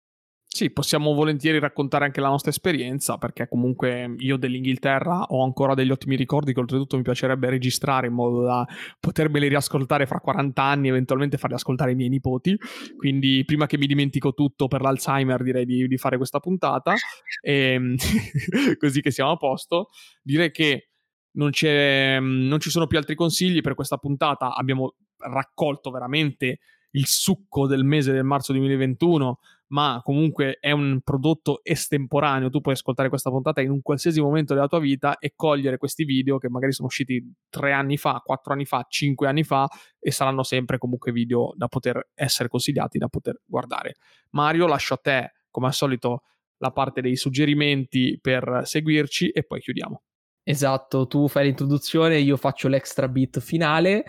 Sì, 0.54 0.70
possiamo 0.70 1.14
volentieri 1.14 1.60
raccontare 1.60 2.04
anche 2.04 2.20
la 2.20 2.28
nostra 2.28 2.50
esperienza, 2.50 3.18
perché 3.18 3.48
comunque 3.48 4.16
io 4.18 4.36
dell'Inghilterra 4.36 5.22
ho 5.30 5.46
ancora 5.46 5.76
degli 5.76 5.92
ottimi 5.92 6.18
ricordi 6.18 6.52
che 6.52 6.60
oltretutto 6.60 6.98
mi 6.98 7.04
piacerebbe 7.04 7.50
registrare 7.50 8.08
in 8.08 8.14
modo 8.14 8.42
da 8.42 8.68
potermeli 9.00 9.48
riascoltare 9.48 10.06
fra 10.06 10.20
40 10.20 10.62
anni, 10.62 10.90
eventualmente 10.90 11.38
farli 11.38 11.56
ascoltare 11.56 11.92
ai 11.92 11.96
miei 11.96 12.10
nipoti. 12.10 12.58
Quindi 12.98 13.44
prima 13.46 13.66
che 13.66 13.78
mi 13.78 13.88
dimentico 13.88 14.34
tutto 14.34 14.68
per 14.68 14.82
l'Alzheimer 14.82 15.42
direi 15.42 15.66
di, 15.66 15.88
di 15.88 15.98
fare 15.98 16.18
questa 16.18 16.42
puntata, 16.42 16.96
e, 17.42 17.54
ehm, 17.54 17.96
così 18.78 19.00
che 19.00 19.12
siamo 19.12 19.32
a 19.32 19.38
posto. 19.38 19.88
Direi 20.22 20.52
che 20.52 20.90
non, 21.36 21.52
non 22.20 22.60
ci 22.60 22.70
sono 22.70 22.88
più 22.88 22.98
altri 22.98 23.16
consigli 23.16 23.62
per 23.62 23.74
questa 23.74 23.96
puntata, 23.96 24.54
abbiamo 24.54 24.96
raccolto 25.16 25.92
veramente 25.92 26.60
il 26.92 27.08
succo 27.08 27.68
del 27.68 27.86
mese 27.86 28.12
del 28.12 28.26
marzo 28.26 28.52
2021 28.52 29.40
ma 29.72 30.02
comunque 30.04 30.58
è 30.60 30.72
un 30.72 31.02
prodotto 31.04 31.62
estemporaneo. 31.64 32.50
Tu 32.50 32.62
puoi 32.62 32.74
ascoltare 32.74 33.10
questa 33.10 33.30
puntata 33.30 33.62
in 33.62 33.72
un 33.72 33.82
qualsiasi 33.82 34.22
momento 34.22 34.54
della 34.54 34.68
tua 34.68 34.80
vita 34.80 35.18
e 35.18 35.34
cogliere 35.36 35.78
questi 35.78 36.04
video 36.04 36.38
che 36.38 36.50
magari 36.50 36.72
sono 36.74 36.88
usciti 36.88 37.34
tre 37.50 37.72
anni 37.72 37.98
fa, 37.98 38.22
quattro 38.24 38.54
anni 38.54 38.66
fa, 38.66 38.86
cinque 38.90 39.28
anni 39.28 39.44
fa 39.44 39.68
e 40.00 40.12
saranno 40.12 40.44
sempre 40.44 40.78
comunque 40.78 41.12
video 41.12 41.54
da 41.56 41.68
poter 41.68 42.10
essere 42.14 42.50
consigliati, 42.50 42.98
da 42.98 43.08
poter 43.08 43.42
guardare. 43.46 43.96
Mario, 44.32 44.68
lascio 44.68 44.96
a 44.96 44.98
te, 44.98 45.32
come 45.50 45.68
al 45.68 45.74
solito, 45.74 46.24
la 46.58 46.72
parte 46.72 47.02
dei 47.02 47.16
suggerimenti 47.16 48.20
per 48.22 48.62
seguirci 48.64 49.30
e 49.30 49.44
poi 49.44 49.62
chiudiamo. 49.62 50.02
Esatto, 50.44 51.08
tu 51.08 51.28
fai 51.28 51.46
l'introduzione, 51.46 52.18
io 52.18 52.36
faccio 52.36 52.68
l'extra 52.68 53.08
bit 53.08 53.40
finale. 53.40 54.04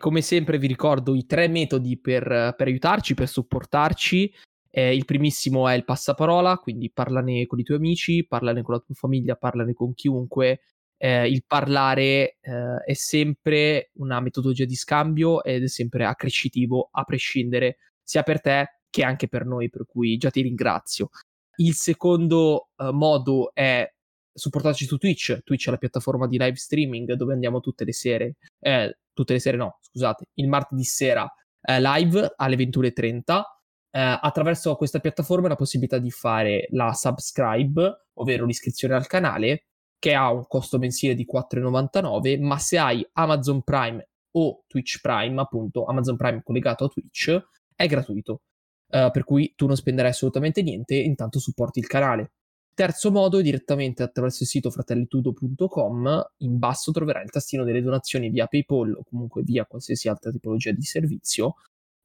Come 0.00 0.20
sempre 0.20 0.58
vi 0.58 0.68
ricordo 0.68 1.16
i 1.16 1.26
tre 1.26 1.48
metodi 1.48 1.98
per, 1.98 2.54
per 2.56 2.66
aiutarci, 2.68 3.14
per 3.14 3.26
supportarci. 3.26 4.32
Eh, 4.78 4.94
il 4.94 5.04
primissimo 5.04 5.66
è 5.66 5.74
il 5.74 5.84
passaparola, 5.84 6.58
quindi 6.58 6.88
parlane 6.92 7.46
con 7.46 7.58
i 7.58 7.64
tuoi 7.64 7.78
amici, 7.78 8.24
parlane 8.24 8.62
con 8.62 8.74
la 8.74 8.80
tua 8.80 8.94
famiglia, 8.94 9.34
parlane 9.34 9.72
con 9.72 9.92
chiunque. 9.92 10.60
Eh, 10.96 11.28
il 11.28 11.42
parlare 11.44 12.36
eh, 12.40 12.84
è 12.84 12.92
sempre 12.92 13.90
una 13.94 14.20
metodologia 14.20 14.64
di 14.64 14.76
scambio 14.76 15.42
ed 15.42 15.64
è 15.64 15.68
sempre 15.68 16.04
accrescitivo 16.04 16.90
a 16.92 17.02
prescindere 17.02 17.78
sia 18.04 18.22
per 18.22 18.40
te 18.40 18.82
che 18.88 19.02
anche 19.02 19.26
per 19.26 19.46
noi, 19.46 19.68
per 19.68 19.84
cui 19.84 20.16
già 20.16 20.30
ti 20.30 20.42
ringrazio. 20.42 21.08
Il 21.56 21.74
secondo 21.74 22.68
eh, 22.76 22.92
modo 22.92 23.50
è 23.54 23.84
supportarci 24.32 24.84
su 24.84 24.96
Twitch. 24.96 25.42
Twitch 25.42 25.66
è 25.66 25.70
la 25.72 25.78
piattaforma 25.78 26.28
di 26.28 26.38
live 26.38 26.54
streaming 26.54 27.14
dove 27.14 27.32
andiamo 27.32 27.58
tutte 27.58 27.84
le 27.84 27.92
sere, 27.92 28.36
eh, 28.60 28.98
tutte 29.12 29.32
le 29.32 29.40
sere 29.40 29.56
no, 29.56 29.78
scusate, 29.80 30.26
il 30.34 30.46
martedì 30.46 30.84
sera 30.84 31.28
eh, 31.62 31.80
live 31.80 32.32
alle 32.36 32.54
21.30 32.54 33.42
eh, 33.90 34.18
attraverso 34.20 34.74
questa 34.76 35.00
piattaforma 35.00 35.48
la 35.48 35.56
possibilità 35.56 35.98
di 35.98 36.10
fare 36.10 36.68
la 36.70 36.92
subscribe, 36.92 38.06
ovvero 38.14 38.44
l'iscrizione 38.44 38.94
al 38.94 39.06
canale, 39.06 39.64
che 39.98 40.14
ha 40.14 40.30
un 40.30 40.46
costo 40.46 40.78
mensile 40.78 41.14
di 41.14 41.26
4,99, 41.30 42.40
ma 42.40 42.58
se 42.58 42.78
hai 42.78 43.06
Amazon 43.14 43.62
Prime 43.62 44.08
o 44.32 44.64
Twitch 44.66 45.00
Prime, 45.00 45.40
appunto 45.40 45.84
Amazon 45.84 46.16
Prime 46.16 46.42
collegato 46.42 46.84
a 46.84 46.88
Twitch, 46.88 47.36
è 47.74 47.86
gratuito. 47.86 48.42
Uh, 48.90 49.10
per 49.10 49.24
cui 49.24 49.52
tu 49.54 49.66
non 49.66 49.76
spenderai 49.76 50.10
assolutamente 50.10 50.62
niente, 50.62 50.94
intanto 50.94 51.38
supporti 51.38 51.78
il 51.78 51.86
canale. 51.86 52.32
Terzo 52.72 53.10
modo, 53.10 53.40
direttamente 53.40 54.02
attraverso 54.02 54.44
il 54.44 54.48
sito 54.48 54.70
fratellitudo.com, 54.70 56.30
in 56.38 56.58
basso 56.58 56.92
troverai 56.92 57.24
il 57.24 57.30
tastino 57.30 57.64
delle 57.64 57.82
donazioni 57.82 58.30
via 58.30 58.46
PayPal 58.46 58.94
o 58.94 59.02
comunque 59.02 59.42
via 59.42 59.66
qualsiasi 59.66 60.08
altra 60.08 60.30
tipologia 60.30 60.70
di 60.70 60.82
servizio 60.82 61.56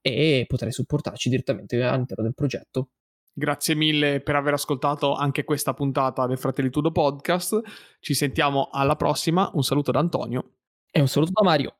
e 0.04 0.44
potrai 0.48 0.72
supportarci 0.72 1.30
direttamente 1.30 1.82
all'interno 1.82 2.24
del 2.24 2.36
progetto. 2.36 2.90
Grazie 3.36 3.74
mille 3.74 4.22
per 4.22 4.36
aver 4.36 4.54
ascoltato 4.54 5.16
anche 5.16 5.44
questa 5.44 5.74
puntata 5.74 6.28
del 6.28 6.38
Fratellitudo 6.38 6.92
Podcast. 6.92 7.60
Ci 8.00 8.14
sentiamo 8.14 8.70
alla 8.72 8.96
prossima. 8.96 9.50
Un 9.54 9.64
saluto 9.64 9.92
da 9.92 10.00
Antonio. 10.00 10.58
E 10.92 11.00
un 11.00 11.08
saluto 11.08 11.32
da 11.34 11.44
Mario. 11.44 11.78